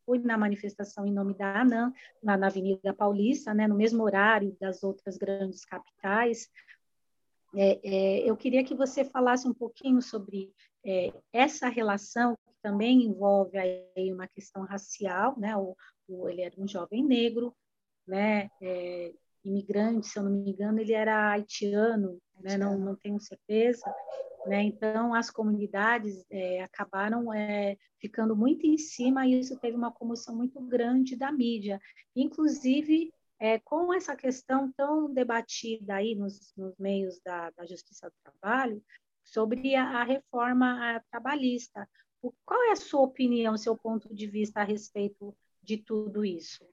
fui 0.05 0.19
na 0.19 0.38
manifestação 0.38 1.05
em 1.07 1.11
nome 1.11 1.33
da 1.33 1.61
ANAM, 1.61 1.91
lá 2.21 2.38
na 2.38 2.45
Avenida 2.45 2.93
Paulista, 2.93 3.55
né, 3.55 3.67
no 3.67 3.75
mesmo 3.75 4.03
horário 4.03 4.55
das 4.61 4.83
outras 4.83 5.17
grandes 5.17 5.65
capitais. 5.65 6.47
É, 7.55 7.79
é, 7.83 8.29
eu 8.29 8.35
queria 8.35 8.63
que 8.63 8.75
você 8.75 9.05
falasse 9.05 9.47
um 9.47 9.53
pouquinho 9.53 10.01
sobre 10.01 10.51
é, 10.85 11.13
essa 11.31 11.69
relação 11.69 12.35
que 12.45 12.53
também 12.61 13.03
envolve 13.03 13.57
aí 13.57 14.11
uma 14.11 14.27
questão 14.27 14.63
racial, 14.63 15.39
né? 15.39 15.55
O, 15.55 15.75
o 16.07 16.29
ele 16.29 16.41
era 16.41 16.55
um 16.57 16.67
jovem 16.67 17.03
negro, 17.03 17.55
né? 18.05 18.49
É, 18.61 19.13
imigrante, 19.45 20.07
se 20.07 20.17
eu 20.19 20.23
não 20.23 20.31
me 20.31 20.51
engano, 20.51 20.79
ele 20.79 20.93
era 20.93 21.31
haitiano, 21.31 22.17
né? 22.41 22.57
não, 22.57 22.77
não 22.77 22.95
tenho 22.95 23.19
certeza. 23.19 23.85
Né? 24.45 24.63
Então, 24.63 25.13
as 25.13 25.29
comunidades 25.29 26.25
é, 26.29 26.61
acabaram 26.61 27.33
é, 27.33 27.77
ficando 27.99 28.35
muito 28.35 28.65
em 28.65 28.77
cima 28.77 29.25
e 29.25 29.39
isso 29.39 29.57
teve 29.59 29.77
uma 29.77 29.91
comoção 29.91 30.35
muito 30.35 30.59
grande 30.61 31.15
da 31.15 31.31
mídia. 31.31 31.79
Inclusive, 32.15 33.11
é, 33.39 33.60
com 33.60 33.93
essa 33.93 34.15
questão 34.15 34.71
tão 34.71 35.12
debatida 35.13 35.95
aí 35.95 36.15
nos, 36.15 36.54
nos 36.56 36.76
meios 36.78 37.19
da, 37.21 37.50
da, 37.52 37.65
Justiça 37.65 38.10
do 38.10 38.15
Trabalho, 38.24 38.84
sobre 39.24 39.76
a, 39.76 40.02
a 40.02 40.04
reforma 40.04 41.04
trabalhista. 41.12 41.88
O, 42.21 42.32
qual 42.45 42.62
é 42.63 42.71
a 42.71 42.76
sua 42.76 43.02
opinião, 43.02 43.58
seu 43.58 43.78
ponto 43.78 44.13
de 44.13 44.28
vista 44.28 44.62
a 44.62 44.63
respeito 44.63 45.36
de 45.62 45.78
tudo 45.78 46.24
isso? 46.24 46.65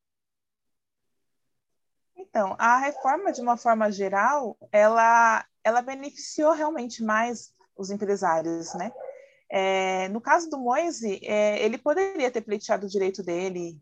Então, 2.17 2.55
a 2.59 2.79
reforma, 2.79 3.33
de 3.33 3.41
uma 3.41 3.57
forma 3.57 3.91
geral, 3.91 4.57
ela, 4.71 5.45
ela 5.65 5.83
beneficiou 5.83 6.53
realmente 6.53 7.03
mais 7.03 7.55
os 7.77 7.91
empresários, 7.91 8.75
né? 8.75 8.93
É, 9.51 10.09
no 10.09 10.21
caso 10.21 10.49
do 10.49 10.59
Moise, 10.59 11.21
é, 11.23 11.63
ele 11.63 11.77
poderia 11.77 12.31
ter 12.31 12.41
pleiteado 12.41 12.87
o 12.87 12.89
direito 12.89 13.23
dele 13.23 13.79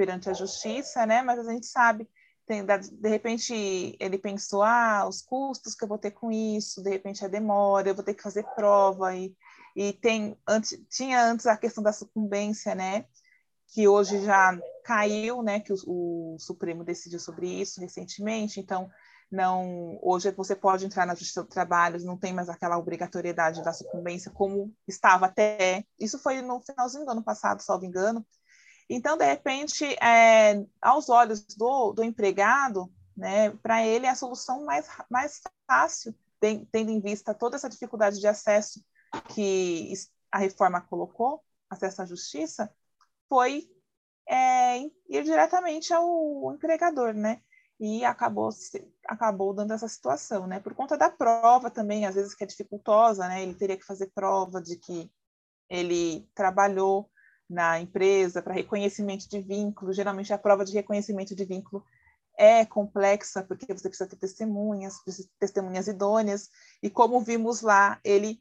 perante 0.00 0.30
a 0.30 0.32
justiça, 0.32 1.04
né? 1.04 1.20
Mas 1.20 1.46
a 1.46 1.52
gente 1.52 1.66
sabe, 1.66 2.08
tem, 2.46 2.64
de 2.64 3.08
repente 3.10 3.94
ele 4.00 4.16
pensou, 4.16 4.62
ah, 4.62 5.06
os 5.06 5.20
custos 5.20 5.74
que 5.74 5.84
eu 5.84 5.88
vou 5.88 5.98
ter 5.98 6.12
com 6.12 6.32
isso, 6.32 6.82
de 6.82 6.88
repente 6.88 7.22
a 7.22 7.28
demora, 7.28 7.90
eu 7.90 7.94
vou 7.94 8.02
ter 8.02 8.14
que 8.14 8.22
fazer 8.22 8.46
prova 8.54 9.14
e, 9.14 9.36
e 9.76 9.92
tem 9.92 10.38
antes, 10.48 10.82
tinha 10.88 11.22
antes 11.22 11.46
a 11.46 11.54
questão 11.54 11.84
da 11.84 11.92
sucumbência, 11.92 12.74
né? 12.74 13.04
que 13.74 13.86
hoje 13.86 14.24
já 14.24 14.58
caiu, 14.84 15.42
né, 15.42 15.60
que 15.60 15.72
o, 15.72 15.76
o, 15.86 16.36
Supremo 16.40 16.82
decidiu 16.82 17.20
sobre 17.20 17.46
isso 17.46 17.80
recentemente, 17.80 18.58
então 18.58 18.90
não 19.30 19.96
hoje 20.02 20.32
você 20.32 20.56
pode 20.56 20.84
entrar 20.84 21.06
na 21.06 21.14
Justiça 21.14 21.44
do 21.44 21.48
Trabalho, 21.48 22.04
não 22.04 22.16
tem 22.16 22.32
mais 22.32 22.48
aquela 22.48 22.76
obrigatoriedade 22.76 23.62
da 23.62 23.72
sucumbência 23.72 24.32
como 24.32 24.74
estava 24.88 25.26
até, 25.26 25.84
isso 26.00 26.18
foi 26.18 26.42
no 26.42 26.60
finalzinho 26.60 27.04
do 27.04 27.12
ano 27.12 27.22
passado, 27.22 27.62
salvo 27.62 27.84
engano, 27.84 28.26
então, 28.92 29.16
de 29.16 29.24
repente, 29.24 29.84
é, 30.02 30.66
aos 30.82 31.08
olhos 31.08 31.46
do, 31.56 31.92
do 31.92 32.02
empregado, 32.02 32.92
né, 33.16 33.50
para 33.62 33.86
ele 33.86 34.04
é 34.04 34.10
a 34.10 34.16
solução 34.16 34.64
mais, 34.64 34.88
mais 35.08 35.40
fácil, 35.64 36.12
tendo 36.40 36.90
em 36.90 37.00
vista 37.00 37.32
toda 37.32 37.54
essa 37.54 37.68
dificuldade 37.68 38.18
de 38.18 38.26
acesso 38.26 38.84
que 39.32 39.92
a 40.32 40.38
reforma 40.38 40.80
colocou, 40.80 41.40
acesso 41.68 42.02
à 42.02 42.04
justiça, 42.04 42.68
foi 43.28 43.70
é, 44.28 44.78
ir 44.78 45.22
diretamente 45.22 45.92
ao 45.94 46.52
empregador, 46.52 47.14
né? 47.14 47.40
E 47.78 48.04
acabou, 48.04 48.50
acabou 49.06 49.54
dando 49.54 49.72
essa 49.72 49.86
situação, 49.86 50.48
né? 50.48 50.58
Por 50.58 50.74
conta 50.74 50.98
da 50.98 51.08
prova 51.08 51.70
também, 51.70 52.06
às 52.06 52.16
vezes 52.16 52.34
que 52.34 52.42
é 52.42 52.46
dificultosa, 52.46 53.28
né? 53.28 53.42
Ele 53.42 53.54
teria 53.54 53.76
que 53.76 53.86
fazer 53.86 54.10
prova 54.12 54.60
de 54.60 54.76
que 54.76 55.10
ele 55.68 56.28
trabalhou 56.34 57.08
na 57.50 57.80
empresa 57.80 58.40
para 58.40 58.54
reconhecimento 58.54 59.28
de 59.28 59.40
vínculo. 59.40 59.92
Geralmente 59.92 60.32
a 60.32 60.38
prova 60.38 60.64
de 60.64 60.72
reconhecimento 60.72 61.34
de 61.34 61.44
vínculo 61.44 61.84
é 62.38 62.64
complexa 62.64 63.42
porque 63.42 63.66
você 63.74 63.88
precisa 63.88 64.08
ter 64.08 64.16
testemunhas, 64.16 64.94
testemunhas 65.38 65.88
idôneas. 65.88 66.48
E 66.80 66.88
como 66.88 67.20
vimos 67.20 67.60
lá, 67.60 67.98
ele 68.04 68.40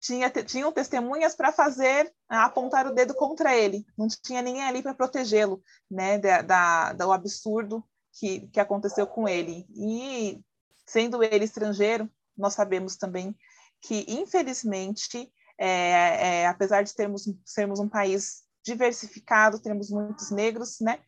tinha, 0.00 0.28
tinham 0.28 0.72
testemunhas 0.72 1.36
para 1.36 1.52
fazer, 1.52 2.12
apontar 2.28 2.86
o 2.88 2.94
dedo 2.94 3.14
contra 3.14 3.56
ele. 3.56 3.86
Não 3.96 4.08
tinha 4.08 4.42
ninguém 4.42 4.64
ali 4.64 4.82
para 4.82 4.92
protegê-lo, 4.92 5.62
né, 5.88 6.18
da, 6.18 6.42
da, 6.42 6.92
do 6.92 7.12
absurdo 7.12 7.84
que, 8.12 8.48
que 8.48 8.58
aconteceu 8.58 9.06
com 9.06 9.28
ele. 9.28 9.66
E 9.70 10.42
sendo 10.84 11.22
ele 11.22 11.44
estrangeiro, 11.44 12.10
nós 12.36 12.54
sabemos 12.54 12.96
também 12.96 13.36
que, 13.80 14.04
infelizmente, 14.08 15.32
é, 15.56 16.40
é, 16.40 16.46
apesar 16.46 16.82
de 16.82 16.94
termos, 16.94 17.28
sermos 17.44 17.78
um 17.78 17.88
país 17.88 18.47
diversificado, 18.68 19.58
temos 19.58 19.90
muitos 19.90 20.30
negros, 20.30 20.78
né, 20.80 21.00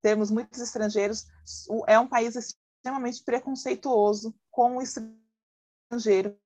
temos 0.00 0.30
muitos 0.30 0.60
estrangeiros, 0.60 1.26
é 1.86 1.98
um 1.98 2.08
país 2.08 2.34
extremamente 2.36 3.22
preconceituoso 3.22 4.34
com 4.50 4.78
o 4.78 4.82
estrangeiro 4.82 6.36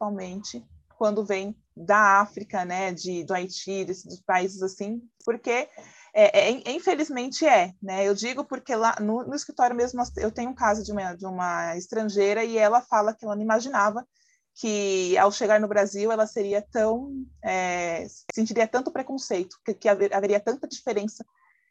principalmente 0.00 0.66
quando 0.96 1.24
vem 1.24 1.56
da 1.76 2.20
África, 2.20 2.64
né, 2.64 2.92
de, 2.92 3.24
do 3.24 3.32
Haiti, 3.32 3.84
desses 3.84 4.20
países 4.20 4.62
assim, 4.62 5.02
porque 5.24 5.68
é, 6.12 6.50
é, 6.50 6.72
infelizmente 6.72 7.46
é, 7.46 7.72
né? 7.80 8.06
Eu 8.06 8.14
digo 8.14 8.44
porque 8.44 8.74
lá 8.74 8.96
no, 9.00 9.24
no, 9.24 9.34
escritório 9.34 9.76
mesmo 9.76 10.02
eu 10.16 10.30
tenho 10.30 10.50
um 10.50 10.54
caso 10.54 10.82
de 10.82 10.92
uma, 10.92 11.14
de 11.14 11.24
uma 11.24 11.76
estrangeira 11.76 12.44
e 12.44 12.58
ela 12.58 12.80
fala 12.82 13.14
que 13.14 13.24
ela 13.24 13.36
não 13.36 13.42
imaginava 13.42 14.06
que 14.54 15.16
ao 15.18 15.32
chegar 15.32 15.60
no 15.60 15.68
Brasil 15.68 16.10
ela 16.12 16.26
seria 16.26 16.62
tão 16.62 17.12
é, 17.44 18.06
sentiria 18.34 18.66
tanto 18.66 18.92
preconceito, 18.92 19.56
que, 19.64 19.74
que 19.74 19.88
haveria 19.88 20.40
tanta 20.40 20.68
diferença 20.68 21.24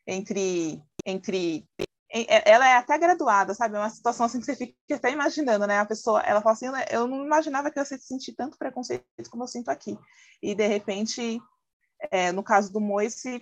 entre 0.07 0.81
entre 1.05 1.67
é, 2.11 2.49
ela 2.51 2.67
é 2.67 2.75
até 2.75 2.97
graduada, 2.97 3.53
sabe? 3.53 3.75
É 3.75 3.79
uma 3.79 3.89
situação 3.89 4.25
assim 4.25 4.39
que 4.39 4.45
você 4.45 4.55
fica 4.55 4.75
até 4.95 5.11
imaginando, 5.11 5.67
né? 5.67 5.77
A 5.77 5.85
pessoa, 5.85 6.21
ela 6.21 6.41
fala 6.41 6.53
assim, 6.53 6.65
eu 6.91 7.07
não 7.07 7.23
imaginava 7.23 7.69
que 7.69 7.77
eu 7.77 7.83
ia 7.83 7.99
sentir 7.99 8.33
tanto 8.33 8.57
preconceito 8.57 9.05
como 9.29 9.43
eu 9.43 9.47
sinto 9.47 9.69
aqui. 9.69 9.97
E, 10.41 10.55
de 10.55 10.65
repente, 10.67 11.39
é, 12.11 12.31
no 12.31 12.43
caso 12.43 12.71
do 12.73 12.81
Moise, 12.81 13.39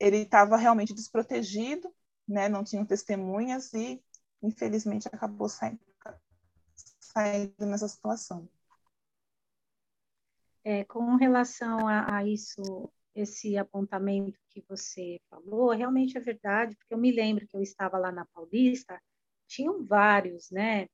ele 0.00 0.18
estava 0.18 0.56
realmente 0.56 0.94
desprotegido, 0.94 1.92
né? 2.26 2.48
Não 2.48 2.64
tinha 2.64 2.86
testemunhas 2.86 3.72
e, 3.74 4.02
infelizmente, 4.42 5.08
acabou 5.12 5.48
saindo, 5.48 5.80
saindo 7.00 7.66
nessa 7.66 7.88
situação. 7.88 8.48
É, 10.68 10.82
com 10.82 11.14
relação 11.14 11.86
a, 11.86 12.16
a 12.16 12.26
isso, 12.26 12.90
esse 13.14 13.56
apontamento 13.56 14.36
que 14.50 14.64
você 14.68 15.20
falou, 15.30 15.70
realmente 15.70 16.18
é 16.18 16.20
verdade, 16.20 16.74
porque 16.74 16.92
eu 16.92 16.98
me 16.98 17.12
lembro 17.12 17.46
que 17.46 17.56
eu 17.56 17.62
estava 17.62 17.96
lá 17.96 18.10
na 18.10 18.26
Paulista, 18.34 19.00
tinham 19.46 19.86
vários, 19.86 20.50
né, 20.50 20.88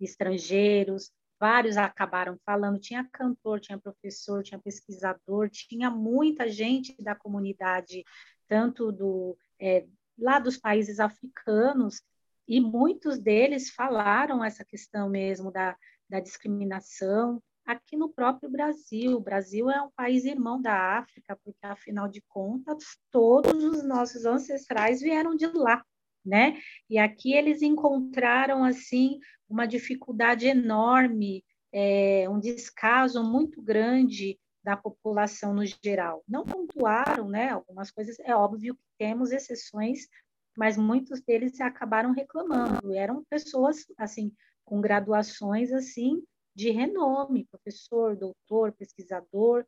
estrangeiros, 0.00 1.12
vários 1.38 1.76
acabaram 1.76 2.38
falando, 2.42 2.80
tinha 2.80 3.06
cantor, 3.12 3.60
tinha 3.60 3.78
professor, 3.78 4.42
tinha 4.42 4.58
pesquisador, 4.58 5.50
tinha 5.50 5.90
muita 5.90 6.48
gente 6.48 6.96
da 6.98 7.14
comunidade, 7.14 8.04
tanto 8.48 8.90
do 8.90 9.36
é, 9.60 9.86
lá 10.18 10.38
dos 10.38 10.56
países 10.56 10.98
africanos, 10.98 12.00
e 12.48 12.62
muitos 12.62 13.18
deles 13.18 13.68
falaram 13.68 14.42
essa 14.42 14.64
questão 14.64 15.10
mesmo 15.10 15.52
da, 15.52 15.76
da 16.08 16.18
discriminação, 16.18 17.42
aqui 17.68 17.98
no 17.98 18.08
próprio 18.08 18.50
Brasil. 18.50 19.14
O 19.14 19.20
Brasil 19.20 19.70
é 19.70 19.80
um 19.82 19.90
país 19.90 20.24
irmão 20.24 20.60
da 20.60 20.98
África, 20.98 21.38
porque, 21.44 21.66
afinal 21.66 22.08
de 22.08 22.22
contas, 22.22 22.82
todos 23.10 23.62
os 23.62 23.86
nossos 23.86 24.24
ancestrais 24.24 25.02
vieram 25.02 25.36
de 25.36 25.46
lá, 25.46 25.84
né? 26.24 26.58
E 26.88 26.98
aqui 26.98 27.34
eles 27.34 27.60
encontraram, 27.60 28.64
assim, 28.64 29.18
uma 29.46 29.66
dificuldade 29.66 30.46
enorme, 30.46 31.44
é, 31.70 32.26
um 32.30 32.40
descaso 32.40 33.22
muito 33.22 33.60
grande 33.60 34.40
da 34.64 34.74
população 34.74 35.52
no 35.52 35.64
geral. 35.66 36.24
Não 36.26 36.46
pontuaram, 36.46 37.28
né? 37.28 37.50
Algumas 37.50 37.90
coisas, 37.90 38.18
é 38.20 38.34
óbvio 38.34 38.74
que 38.74 38.82
temos 38.98 39.30
exceções, 39.30 40.08
mas 40.56 40.78
muitos 40.78 41.20
deles 41.20 41.60
acabaram 41.60 42.12
reclamando. 42.12 42.94
Eram 42.94 43.22
pessoas, 43.28 43.84
assim, 43.98 44.32
com 44.64 44.80
graduações, 44.80 45.70
assim, 45.70 46.22
de 46.58 46.72
renome, 46.72 47.44
professor, 47.44 48.16
doutor, 48.16 48.72
pesquisador, 48.72 49.64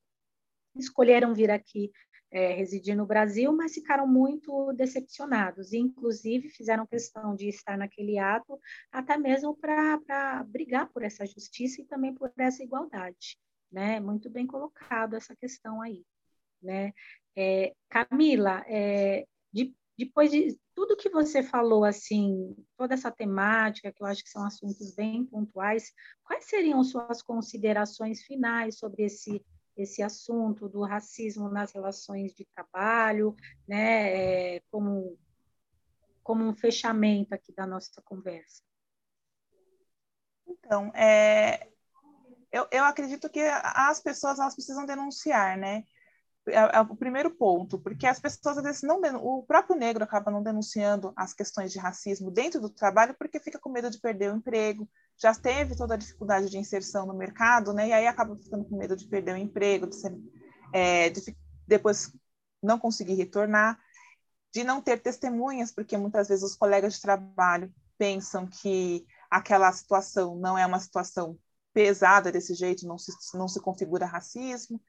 escolheram 0.74 1.33
vir 1.33 1.48
aqui 1.48 1.92
é, 2.33 2.53
residir 2.53 2.96
no 2.96 3.07
Brasil, 3.07 3.53
mas 3.53 3.74
ficaram 3.74 4.09
muito 4.09 4.72
decepcionados, 4.72 5.72
e 5.72 5.79
inclusive 5.79 6.48
fizeram 6.48 6.85
questão 6.85 7.37
de 7.37 7.48
estar 7.48 7.79
naquele 7.79 8.18
ato, 8.18 8.59
até 8.90 9.16
mesmo 9.16 9.57
para 9.57 10.44
brigar 10.48 10.88
por 10.88 11.05
essa 11.05 11.24
justiça 11.24 11.81
e 11.81 11.85
também 11.85 12.12
por 12.12 12.33
essa 12.37 12.61
igualdade, 12.61 13.38
né? 13.70 14.00
Muito 14.00 14.29
bem 14.29 14.44
colocado 14.44 15.14
essa 15.14 15.37
questão 15.37 15.81
aí, 15.81 16.05
né? 16.61 16.92
É, 17.37 17.72
Camila, 17.88 18.64
é, 18.66 19.29
de, 19.53 19.72
depois 20.05 20.31
de 20.31 20.59
tudo 20.75 20.97
que 20.97 21.11
você 21.11 21.43
falou, 21.43 21.85
assim, 21.85 22.57
toda 22.77 22.95
essa 22.95 23.11
temática, 23.11 23.93
que 23.93 24.03
eu 24.03 24.07
acho 24.07 24.25
que 24.25 24.31
são 24.31 24.45
assuntos 24.45 24.95
bem 24.95 25.27
pontuais, 25.27 25.93
quais 26.25 26.47
seriam 26.47 26.83
suas 26.83 27.21
considerações 27.23 28.23
finais 28.23 28.79
sobre 28.79 29.05
esse 29.05 29.45
esse 29.77 30.03
assunto 30.03 30.69
do 30.69 30.83
racismo 30.83 31.49
nas 31.49 31.73
relações 31.73 32.35
de 32.35 32.45
trabalho, 32.55 33.35
né, 33.67 34.57
é, 34.57 34.63
como, 34.71 35.19
como 36.23 36.45
um 36.45 36.55
fechamento 36.55 37.35
aqui 37.35 37.51
da 37.53 37.67
nossa 37.67 38.03
conversa. 38.03 38.63
Então, 40.47 40.89
é, 40.95 41.67
eu, 42.53 42.67
eu 42.71 42.85
acredito 42.85 43.31
que 43.31 43.41
as 43.41 44.03
pessoas 44.03 44.39
elas 44.39 44.55
precisam 44.55 44.85
denunciar, 44.85 45.57
né? 45.57 45.85
É, 46.51 46.77
é, 46.77 46.81
o 46.81 46.97
primeiro 46.97 47.31
ponto, 47.31 47.79
porque 47.79 48.07
as 48.07 48.19
pessoas 48.19 48.59
às 48.59 48.65
vezes 48.65 48.83
não 48.83 49.01
o 49.23 49.43
próprio 49.43 49.77
negro 49.77 50.05
acaba 50.05 50.31
não 50.31 50.43
denunciando 50.43 51.13
as 51.17 51.33
questões 51.33 51.73
de 51.73 51.79
racismo 51.79 52.31
dentro 52.31 52.61
do 52.61 52.71
trabalho 52.71 53.15
porque 53.19 53.41
fica 53.41 53.59
com 53.59 53.71
medo 53.71 53.91
de 53.91 54.01
perder 54.01 54.33
o 54.33 54.37
emprego, 54.37 54.89
já 55.17 55.35
teve 55.35 55.77
toda 55.77 55.95
a 55.95 55.97
dificuldade 55.97 56.49
de 56.49 56.59
inserção 56.59 57.07
no 57.07 57.15
mercado, 57.15 57.73
né? 57.73 57.89
E 57.89 57.93
aí 57.93 58.07
acaba 58.07 58.37
ficando 58.37 58.65
com 58.65 58.77
medo 58.77 58.97
de 58.97 59.07
perder 59.07 59.35
o 59.35 59.39
emprego, 59.39 59.87
de, 59.87 59.97
ser, 59.97 60.17
é, 60.73 61.11
de 61.11 61.37
depois 61.67 62.13
não 62.63 62.79
conseguir 62.79 63.15
retornar, 63.15 63.79
de 64.53 64.65
não 64.65 64.81
ter 64.81 65.01
testemunhas, 65.01 65.73
porque 65.73 65.97
muitas 65.97 66.29
vezes 66.29 66.45
os 66.45 66.57
colegas 66.57 66.95
de 66.95 67.01
trabalho 67.03 67.73
pensam 67.99 68.47
que 68.47 69.07
aquela 69.31 69.71
situação 69.73 70.37
não 70.37 70.57
é 70.59 70.67
uma 70.67 70.81
situação 70.81 71.39
pesada 71.73 72.33
desse 72.33 72.55
jeito, 72.55 72.87
não 72.87 72.99
se, 72.99 73.13
não 73.35 73.47
se 73.47 73.61
configura 73.61 74.07
racismo, 74.07 74.81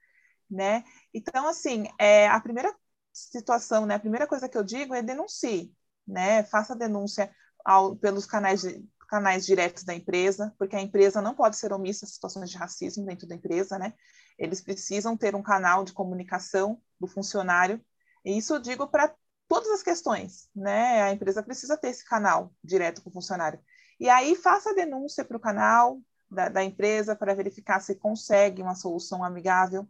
né? 0.51 0.83
Então, 1.13 1.47
assim, 1.47 1.87
é, 1.97 2.27
a 2.27 2.39
primeira 2.39 2.75
situação, 3.13 3.85
né, 3.85 3.95
a 3.95 3.99
primeira 3.99 4.27
coisa 4.27 4.47
que 4.49 4.57
eu 4.57 4.63
digo 4.63 4.93
é 4.93 5.01
denuncie, 5.01 5.73
né? 6.07 6.43
Faça 6.43 6.75
denúncia 6.75 7.33
ao, 7.65 7.95
pelos 7.95 8.25
canais, 8.25 8.63
canais 9.09 9.45
diretos 9.45 9.83
da 9.83 9.95
empresa, 9.95 10.53
porque 10.57 10.75
a 10.75 10.81
empresa 10.81 11.21
não 11.21 11.35
pode 11.35 11.57
ser 11.57 11.73
omissa 11.73 12.05
em 12.05 12.07
situações 12.07 12.49
de 12.49 12.57
racismo 12.57 13.05
dentro 13.05 13.27
da 13.27 13.35
empresa, 13.35 13.79
né? 13.79 13.93
Eles 14.37 14.61
precisam 14.61 15.17
ter 15.17 15.35
um 15.35 15.43
canal 15.43 15.83
de 15.83 15.93
comunicação 15.93 16.81
do 16.99 17.07
funcionário, 17.07 17.83
e 18.23 18.37
isso 18.37 18.53
eu 18.53 18.59
digo 18.59 18.87
para 18.87 19.13
todas 19.47 19.69
as 19.71 19.83
questões, 19.83 20.49
né? 20.55 21.01
A 21.01 21.11
empresa 21.11 21.43
precisa 21.43 21.77
ter 21.77 21.89
esse 21.89 22.05
canal 22.05 22.53
direto 22.63 23.01
com 23.01 23.09
o 23.09 23.13
funcionário. 23.13 23.59
E 23.99 24.09
aí 24.09 24.35
faça 24.35 24.71
a 24.71 24.73
denúncia 24.73 25.25
para 25.25 25.37
o 25.37 25.39
canal 25.39 26.01
da, 26.29 26.47
da 26.47 26.63
empresa 26.63 27.15
para 27.15 27.35
verificar 27.35 27.81
se 27.81 27.95
consegue 27.95 28.61
uma 28.61 28.75
solução 28.75 29.23
amigável, 29.23 29.87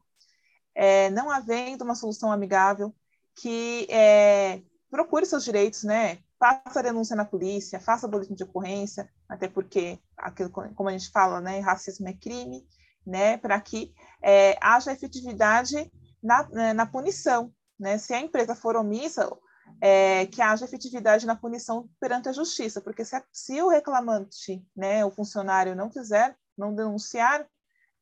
é, 0.76 1.10
não 1.10 1.30
havendo 1.30 1.84
uma 1.84 1.96
solução 1.96 2.32
amigável, 2.32 2.94
que 3.36 3.88
é, 3.90 4.62
procure 4.90 5.26
seus 5.26 5.44
direitos, 5.44 5.84
né? 5.84 6.20
Faça 6.40 6.80
a 6.80 6.82
denúncia 6.84 7.16
na 7.16 7.26
polícia, 7.26 7.80
faça 7.80 8.08
boletim 8.08 8.34
de 8.34 8.44
ocorrência, 8.44 9.10
até 9.30 9.48
porque, 9.48 10.00
aquilo, 10.18 10.50
como 10.50 10.90
a 10.90 10.92
gente 10.92 11.12
fala, 11.12 11.40
né, 11.40 11.60
racismo 11.60 12.08
é 12.08 12.14
crime, 12.14 12.68
né? 13.06 13.38
Para 13.38 13.60
que 13.62 13.94
é, 14.22 14.58
haja 14.62 14.92
efetividade 14.92 15.92
na, 16.22 16.48
né, 16.50 16.74
na 16.74 16.86
punição, 16.86 17.54
né? 17.80 17.98
Se 17.98 18.14
a 18.14 18.20
empresa 18.20 18.56
for 18.56 18.76
omissa, 18.76 19.32
é, 19.80 20.26
que 20.26 20.42
haja 20.42 20.66
efetividade 20.66 21.26
na 21.26 21.36
punição 21.36 21.90
perante 22.00 22.30
a 22.30 22.34
justiça, 22.34 22.82
porque 22.82 23.06
se, 23.06 23.22
se 23.32 23.62
o 23.62 23.70
reclamante, 23.70 24.64
né, 24.76 25.06
o 25.06 25.12
funcionário 25.12 25.76
não 25.76 25.90
quiser, 25.90 26.36
não 26.58 26.76
denunciar, 26.76 27.48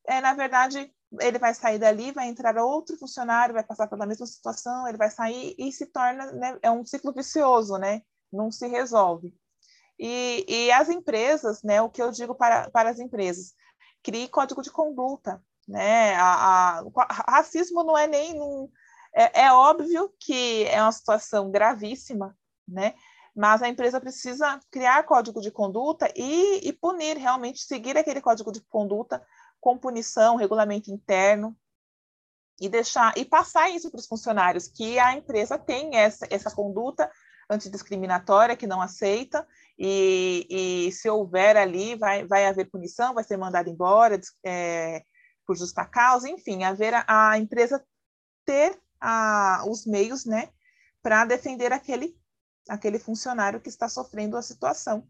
é, 0.08 0.20
na 0.20 0.34
verdade, 0.34 0.92
ele 1.20 1.40
vai 1.40 1.54
sair 1.54 1.80
dali, 1.80 2.12
vai 2.12 2.28
entrar 2.28 2.58
outro 2.58 2.98
funcionário, 2.98 3.54
vai 3.54 3.64
passar 3.64 3.88
pela 3.88 4.06
mesma 4.06 4.26
situação, 4.26 4.88
ele 4.88 4.98
vai 4.98 5.10
sair 5.10 5.56
e 5.58 5.72
se 5.72 5.88
torna, 5.88 6.32
né, 6.34 6.60
é 6.62 6.70
um 6.70 6.86
ciclo 6.86 7.12
vicioso, 7.12 7.78
né? 7.78 8.02
Não 8.32 8.52
se 8.52 8.68
resolve. 8.68 9.34
E, 9.98 10.46
e 10.48 10.72
as 10.72 10.90
empresas, 10.90 11.64
né, 11.64 11.82
o 11.82 11.90
que 11.90 12.02
eu 12.02 12.12
digo 12.12 12.36
para, 12.36 12.70
para 12.70 12.90
as 12.90 13.00
empresas, 13.00 13.54
crie 14.04 14.28
código 14.28 14.62
de 14.62 14.72
conduta, 14.72 15.44
né? 15.68 16.16
A, 16.16 16.80
a, 16.80 17.24
racismo 17.28 17.84
não 17.84 17.98
é 17.98 18.08
nem 18.08 18.40
um, 18.40 18.70
é, 19.14 19.44
é 19.44 19.52
óbvio 19.52 20.14
que 20.20 20.66
é 20.66 20.82
uma 20.82 20.92
situação 20.92 21.50
gravíssima, 21.50 22.38
né? 22.68 22.94
Mas 23.36 23.62
a 23.62 23.70
empresa 23.70 24.02
precisa 24.02 24.60
criar 24.72 25.04
código 25.04 25.42
de 25.42 25.52
conduta 25.52 26.12
e, 26.16 26.68
e 26.68 26.74
punir 26.74 27.18
realmente, 27.18 27.64
seguir 27.64 27.98
aquele 27.98 28.22
código 28.22 28.52
de 28.52 28.62
conduta 28.62 29.26
com 29.60 29.78
punição, 29.78 30.36
regulamento 30.36 30.92
interno, 30.92 31.56
e 32.60 32.68
deixar 32.68 33.18
e 33.18 33.24
passar 33.24 33.70
isso 33.70 33.90
para 33.90 34.00
os 34.00 34.08
funcionários 34.08 34.68
que 34.68 35.00
a 35.00 35.16
empresa 35.16 35.58
tem 35.58 35.96
essa, 35.96 36.28
essa 36.30 36.52
conduta 36.52 37.10
antidiscriminatória 37.50 38.56
que 38.56 38.68
não 38.68 38.82
aceita 38.82 39.48
e, 39.78 40.46
e 40.50 40.92
se 40.92 41.10
houver 41.10 41.58
ali 41.58 41.96
vai, 41.96 42.28
vai 42.28 42.46
haver 42.46 42.70
punição, 42.70 43.14
vai 43.14 43.24
ser 43.24 43.38
mandado 43.38 43.70
embora 43.70 44.20
é, 44.46 45.04
por 45.46 45.58
justa 45.58 45.86
causa, 45.86 46.30
enfim, 46.30 46.64
haver 46.64 46.94
a, 46.94 47.06
a 47.08 47.40
empresa 47.40 47.84
ter 48.46 48.80
a, 49.00 49.64
os 49.68 49.86
meios, 49.86 50.26
né, 50.26 50.50
para 51.02 51.26
defender 51.26 51.72
aquele 51.72 52.18
aquele 52.68 53.00
funcionário 53.00 53.60
que 53.60 53.70
está 53.70 53.90
sofrendo 53.90 54.38
a 54.38 54.44
situação. 54.44 55.08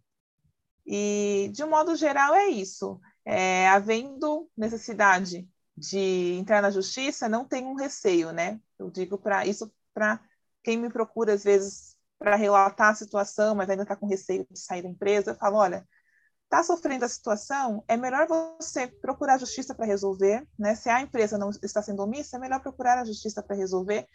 E 0.86 1.52
de 1.54 1.62
um 1.62 1.70
modo 1.70 1.94
geral 1.94 2.34
é 2.34 2.48
isso 2.48 3.02
é, 3.30 3.70
havendo 3.70 4.50
necessidade 4.58 5.48
de 5.78 6.34
entrar 6.40 6.64
na 6.64 6.72
justiça, 6.72 7.30
não 7.30 7.46
tem 7.46 7.64
um 7.64 7.76
receio, 7.76 8.32
né? 8.32 8.60
Eu 8.78 8.90
digo 8.90 9.20
para 9.20 9.46
isso 9.46 9.72
para 9.94 10.20
quem 10.64 10.78
me 10.78 10.90
procura 10.90 11.34
às 11.34 11.44
vezes 11.44 11.96
para 12.18 12.36
relatar 12.36 12.90
a 12.90 12.96
situação, 12.96 13.54
mas 13.54 13.70
ainda 13.70 13.84
está 13.84 13.96
com 13.96 14.08
receio 14.08 14.48
de 14.50 14.60
sair 14.60 14.82
da 14.82 14.90
empresa, 14.90 15.32
eu 15.32 15.36
falo, 15.36 15.58
olha, 15.58 15.88
está 16.46 16.64
sofrendo 16.64 17.06
a 17.06 17.08
situação, 17.08 17.84
é 17.88 17.96
melhor 17.96 18.28
você 18.28 18.88
procurar 18.88 19.36
a 19.36 19.38
justiça 19.38 19.76
para 19.76 19.86
resolver, 19.86 20.44
né? 20.58 20.74
Se 20.74 20.90
a 20.90 21.00
empresa 21.00 21.38
não 21.38 21.52
está 21.62 21.84
sendo 21.84 22.02
omissa, 22.02 22.38
é 22.38 22.40
melhor 22.40 22.60
procurar 22.62 22.98
a 22.98 23.06
justiça 23.06 23.44
para 23.44 23.56
resolver, 23.56 24.08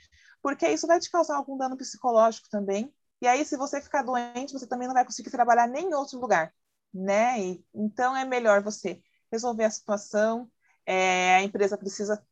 porque 0.43 0.69
isso 0.69 0.89
vai 0.89 0.99
te 0.99 1.09
causar 1.09 1.37
algum 1.37 1.57
dano 1.57 1.77
psicológico 1.77 2.49
também. 2.51 2.93
E 3.23 3.29
aí, 3.29 3.45
se 3.45 3.57
você 3.57 3.81
ficar 3.81 4.03
doente, 4.03 4.53
você 4.53 4.67
também 4.67 4.89
não 4.89 4.95
vai 4.95 5.05
conseguir 5.05 5.31
trabalhar 5.31 5.69
nem 5.69 5.91
em 5.91 5.95
outro 5.95 6.19
lugar 6.19 6.53
né? 6.95 7.41
E, 7.43 7.65
então 7.75 8.17
é 8.17 8.25
melhor 8.25 8.63
você 8.63 9.03
resolver 9.31 9.65
a 9.65 9.71
situação. 9.71 10.51
É, 10.87 11.37
a 11.37 11.43
empresa 11.43 11.77
precisa 11.77 12.25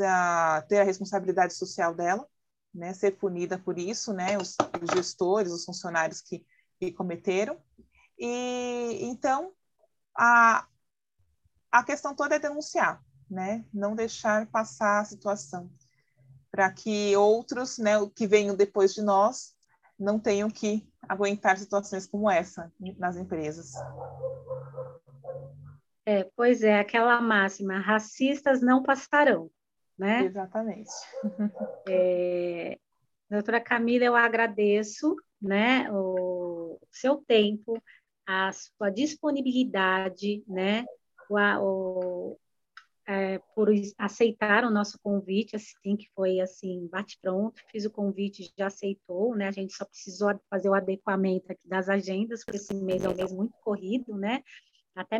a, 0.00 0.64
ter 0.68 0.80
a 0.80 0.84
responsabilidade 0.84 1.54
social 1.54 1.94
dela, 1.94 2.26
né? 2.74 2.92
Ser 2.92 3.12
punida 3.12 3.58
por 3.58 3.78
isso, 3.78 4.12
né? 4.12 4.36
Os, 4.36 4.56
os 4.82 4.90
gestores, 4.94 5.52
os 5.52 5.64
funcionários 5.64 6.20
que, 6.20 6.44
que 6.78 6.92
cometeram. 6.92 7.58
E 8.18 8.98
então 9.02 9.52
a 10.14 10.66
a 11.72 11.84
questão 11.84 12.14
toda 12.14 12.34
é 12.34 12.38
denunciar, 12.38 13.00
né? 13.30 13.64
Não 13.72 13.94
deixar 13.94 14.46
passar 14.48 15.00
a 15.00 15.04
situação 15.04 15.70
para 16.50 16.70
que 16.72 17.16
outros, 17.16 17.78
né, 17.78 17.92
que 18.14 18.26
venham 18.26 18.56
depois 18.56 18.92
de 18.92 19.02
nós, 19.02 19.54
não 20.00 20.18
tenham 20.18 20.50
que 20.50 20.88
aguentar 21.08 21.58
situações 21.58 22.06
como 22.06 22.30
essa 22.30 22.72
nas 22.98 23.16
empresas. 23.16 23.72
É, 26.06 26.24
pois 26.34 26.62
é, 26.62 26.80
aquela 26.80 27.20
máxima, 27.20 27.78
racistas 27.78 28.62
não 28.62 28.82
passarão, 28.82 29.50
né? 29.98 30.24
Exatamente. 30.24 30.90
É, 31.88 32.78
doutora 33.28 33.60
Camila, 33.60 34.04
eu 34.04 34.16
agradeço, 34.16 35.14
né, 35.40 35.90
o 35.92 36.78
seu 36.90 37.16
tempo, 37.18 37.80
a 38.26 38.50
sua 38.52 38.90
disponibilidade, 38.90 40.42
né, 40.48 40.84
o, 41.28 41.38
o, 41.60 42.38
por 43.54 43.68
aceitar 43.98 44.64
o 44.64 44.70
nosso 44.70 44.98
convite, 45.00 45.56
assim, 45.56 45.96
que 45.96 46.08
foi, 46.14 46.40
assim, 46.40 46.86
bate-pronto, 46.88 47.60
fiz 47.70 47.84
o 47.84 47.90
convite, 47.90 48.52
já 48.56 48.66
aceitou, 48.66 49.34
né, 49.34 49.48
a 49.48 49.52
gente 49.52 49.74
só 49.74 49.84
precisou 49.84 50.38
fazer 50.48 50.68
o 50.68 50.74
adequamento 50.74 51.54
das 51.64 51.88
agendas, 51.88 52.44
porque 52.44 52.58
esse 52.58 52.74
mês 52.74 53.04
é 53.04 53.08
um 53.08 53.14
mês 53.14 53.32
muito 53.32 53.54
corrido, 53.62 54.16
né, 54.16 54.42
até 54.94 55.18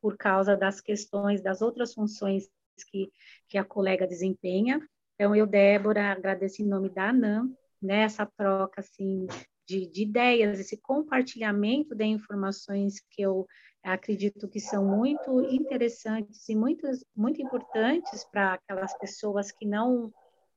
por 0.00 0.16
causa 0.16 0.56
das 0.56 0.80
questões, 0.80 1.42
das 1.42 1.62
outras 1.62 1.94
funções 1.94 2.48
que, 2.90 3.10
que 3.48 3.56
a 3.56 3.64
colega 3.64 4.06
desempenha. 4.06 4.80
Então, 5.14 5.34
eu, 5.34 5.46
Débora, 5.46 6.12
agradeço 6.12 6.62
em 6.62 6.66
nome 6.66 6.88
da 6.88 7.10
ANAM, 7.10 7.54
né, 7.80 8.02
essa 8.02 8.26
troca, 8.26 8.80
assim, 8.80 9.26
de, 9.66 9.86
de 9.86 10.02
ideias, 10.02 10.58
esse 10.58 10.76
compartilhamento 10.76 11.94
de 11.94 12.04
informações 12.04 13.00
que 13.10 13.22
eu 13.22 13.46
acredito 13.82 14.48
que 14.48 14.60
são 14.60 14.84
muito 14.84 15.42
interessantes 15.42 16.48
e 16.48 16.56
muito, 16.56 16.88
muito 17.14 17.42
importantes 17.42 18.24
para 18.24 18.54
aquelas 18.54 18.96
pessoas 18.98 19.52
que 19.52 19.66
não, 19.66 20.12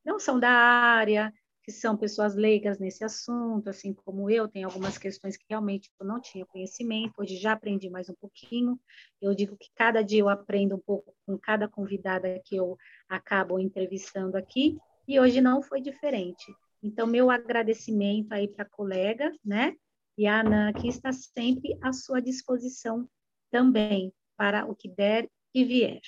não 0.06 0.18
são 0.18 0.40
da 0.40 0.50
área, 0.50 1.34
que 1.68 1.72
são 1.74 1.98
pessoas 1.98 2.34
leigas 2.34 2.80
nesse 2.80 3.04
assunto, 3.04 3.70
assim 3.70 3.94
como 3.94 4.30
eu, 4.30 4.48
tem 4.48 4.64
algumas 4.64 4.98
questões 4.98 5.36
que 5.36 5.44
realmente 5.50 5.92
eu 6.00 6.08
não 6.08 6.22
tinha 6.22 6.46
conhecimento, 6.46 7.16
hoje 7.18 7.36
já 7.36 7.52
aprendi 7.52 7.90
mais 7.90 8.08
um 8.08 8.14
pouquinho. 8.14 8.80
Eu 9.22 9.36
digo 9.36 9.58
que 9.58 9.68
cada 9.76 10.02
dia 10.02 10.22
eu 10.22 10.30
aprendo 10.30 10.76
um 10.76 10.80
pouco 10.80 11.14
com 11.26 11.38
cada 11.38 11.68
convidada 11.68 12.42
que 12.46 12.56
eu 12.56 12.78
acabo 13.10 13.60
entrevistando 13.60 14.38
aqui, 14.38 14.78
e 15.06 15.20
hoje 15.20 15.42
não 15.42 15.62
foi 15.62 15.82
diferente. 15.82 16.54
Então, 16.82 17.08
meu 17.08 17.32
agradecimento 17.32 18.32
aí 18.32 18.48
para 18.48 18.64
a 18.64 18.70
colega, 18.70 19.32
né? 19.44 19.76
E 20.18 20.28
a 20.28 20.42
Ana, 20.42 20.74
que 20.74 20.88
está 20.88 21.12
sempre 21.12 21.78
à 21.82 21.92
sua 21.94 22.22
disposição 22.22 23.10
também 23.52 24.14
para 24.36 24.66
o 24.66 24.76
que 24.76 24.88
der 24.90 25.30
e 25.54 25.64
vier. 25.64 26.02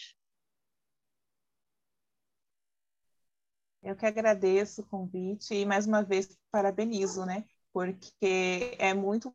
Eu 3.82 3.96
que 3.96 4.06
agradeço 4.06 4.82
o 4.82 4.86
convite 4.86 5.54
e 5.54 5.66
mais 5.66 5.88
uma 5.88 6.04
vez 6.04 6.38
parabenizo, 6.52 7.26
né? 7.26 7.46
Porque 7.72 8.76
é 8.78 8.94
muito 8.94 9.34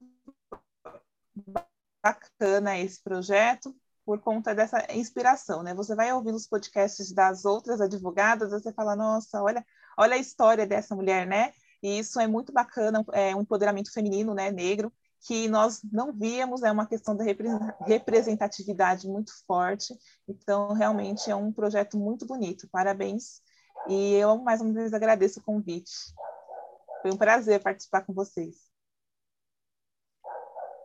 bacana 2.03 2.79
esse 2.79 3.03
projeto 3.03 3.75
por 4.05 4.21
conta 4.21 4.55
dessa 4.55 4.87
inspiração, 4.93 5.63
né? 5.63 5.75
Você 5.75 5.95
vai 5.95 6.13
ouvindo 6.13 6.37
os 6.37 6.47
podcasts 6.47 7.11
das 7.13 7.45
outras 7.45 7.81
advogadas, 7.81 8.51
você 8.51 8.73
fala, 8.73 8.95
nossa, 8.95 9.43
olha, 9.43 9.65
olha 9.97 10.15
a 10.15 10.19
história 10.19 10.67
dessa 10.67 10.95
mulher, 10.95 11.27
né? 11.27 11.53
E 11.83 11.99
isso 11.99 12.19
é 12.19 12.27
muito 12.27 12.53
bacana, 12.53 13.05
é 13.13 13.37
um 13.37 13.43
empoderamento 13.43 13.93
feminino, 13.93 14.33
né, 14.35 14.51
negro, 14.51 14.93
que 15.27 15.49
nós 15.49 15.83
não 15.91 16.13
víamos, 16.13 16.63
é 16.63 16.71
uma 16.71 16.87
questão 16.87 17.17
da 17.17 17.25
representatividade 17.87 19.09
muito 19.09 19.33
forte. 19.47 19.95
Então, 20.29 20.73
realmente 20.73 21.31
é 21.31 21.37
um 21.37 21.53
projeto 21.53 21.99
muito 21.99 22.27
bonito. 22.27 22.69
Parabéns. 22.71 23.43
E 23.89 24.15
eu, 24.15 24.37
mais 24.39 24.61
uma 24.61 24.73
vez, 24.73 24.93
agradeço 24.93 25.41
o 25.41 25.43
convite. 25.43 25.93
Foi 27.03 27.11
um 27.11 27.17
prazer 27.17 27.63
participar 27.63 28.03
com 28.03 28.15
vocês. 28.15 28.57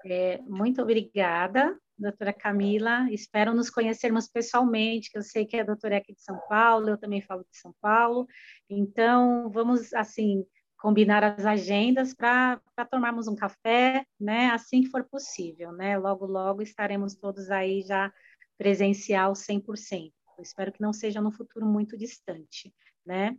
É, 0.06 0.42
muito 0.44 0.82
obrigada, 0.82 1.78
doutora 2.00 2.34
Camila. 2.34 3.08
Espero 3.12 3.54
nos 3.54 3.70
conhecermos 3.70 4.28
pessoalmente, 4.28 5.12
que 5.12 5.18
eu 5.18 5.24
sei 5.24 5.46
que 5.46 5.58
a 5.58 5.64
doutora 5.64 5.96
é 5.96 5.98
aqui 5.98 6.14
de 6.14 6.22
São 6.22 6.40
Paulo, 6.48 6.90
eu 6.90 6.98
também 6.98 7.22
falo 7.22 7.42
de 7.42 7.58
São 7.58 7.74
Paulo. 7.82 8.28
Então, 8.70 9.50
vamos, 9.52 9.94
assim, 9.94 10.46
combinar 10.80 11.24
as 11.24 11.46
agendas 11.46 12.14
para 12.14 12.62
tomarmos 12.90 13.28
um 13.28 13.36
café, 13.36 14.06
né, 14.20 14.50
assim 14.52 14.82
que 14.82 14.90
for 14.90 15.04
possível, 15.04 15.74
né, 15.74 15.98
logo, 15.98 16.26
logo 16.26 16.62
estaremos 16.62 17.16
todos 17.16 17.52
aí 17.52 17.82
já 17.82 18.12
presencial 18.58 19.34
100%, 19.36 20.14
eu 20.38 20.42
espero 20.42 20.72
que 20.72 20.82
não 20.82 20.94
seja 20.94 21.22
no 21.22 21.32
futuro 21.32 21.66
muito 21.66 21.98
distante, 21.98 22.74
né, 23.06 23.38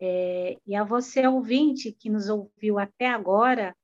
é, 0.00 0.56
e 0.66 0.74
a 0.74 0.84
você, 0.84 1.26
ouvinte, 1.26 1.92
que 1.92 2.08
nos 2.08 2.28
ouviu 2.28 2.78
até 2.78 3.08
agora, 3.08 3.76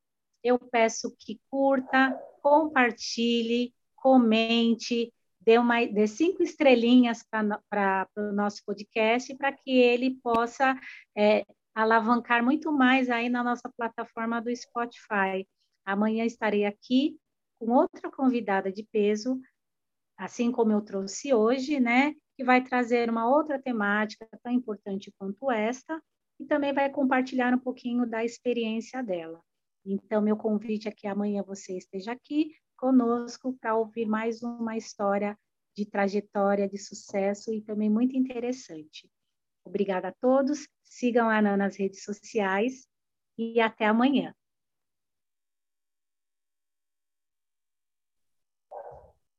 eu 0.42 0.58
peço 0.58 1.14
que 1.18 1.40
curta, 1.50 2.16
compartilhe, 2.40 3.74
comente, 4.00 5.12
dê, 5.40 5.58
uma, 5.58 5.84
dê 5.86 6.06
cinco 6.06 6.42
estrelinhas 6.42 7.22
para 7.22 8.08
o 8.16 8.32
nosso 8.32 8.62
podcast, 8.64 9.34
para 9.36 9.52
que 9.52 9.70
ele 9.70 10.18
possa 10.22 10.78
é, 11.16 11.44
alavancar 11.74 12.44
muito 12.44 12.72
mais 12.72 13.08
aí 13.08 13.28
na 13.28 13.42
nossa 13.42 13.70
plataforma 13.76 14.40
do 14.40 14.54
Spotify. 14.54 15.46
Amanhã 15.84 16.24
estarei 16.24 16.64
aqui 16.64 17.18
com 17.58 17.70
outra 17.72 18.10
convidada 18.10 18.70
de 18.70 18.84
peso, 18.92 19.40
assim 20.16 20.52
como 20.52 20.72
eu 20.72 20.80
trouxe 20.80 21.32
hoje, 21.32 21.80
né? 21.80 22.14
Que 22.36 22.44
vai 22.44 22.62
trazer 22.62 23.08
uma 23.08 23.28
outra 23.28 23.60
temática 23.60 24.28
tão 24.42 24.52
importante 24.52 25.12
quanto 25.18 25.50
esta 25.50 26.00
e 26.38 26.44
também 26.44 26.72
vai 26.72 26.90
compartilhar 26.90 27.52
um 27.54 27.58
pouquinho 27.58 28.06
da 28.06 28.24
experiência 28.24 29.02
dela. 29.02 29.40
Então, 29.84 30.20
meu 30.20 30.36
convite 30.36 30.88
é 30.88 30.92
que 30.92 31.06
amanhã 31.06 31.42
você 31.42 31.76
esteja 31.76 32.12
aqui 32.12 32.52
conosco 32.78 33.52
para 33.60 33.76
ouvir 33.76 34.06
mais 34.06 34.42
uma 34.42 34.76
história 34.76 35.36
de 35.76 35.84
trajetória, 35.84 36.68
de 36.68 36.78
sucesso 36.78 37.52
e 37.52 37.60
também 37.60 37.90
muito 37.90 38.16
interessante. 38.16 39.10
Obrigada 39.64 40.08
a 40.08 40.12
todos. 40.12 40.66
Sigam 40.82 41.28
a 41.28 41.38
Ana 41.38 41.56
nas 41.56 41.76
redes 41.76 42.02
sociais 42.02 42.88
e 43.36 43.60
até 43.60 43.84
amanhã. 43.84 44.34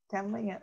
Até 0.06 0.18
amanhã. 0.18 0.60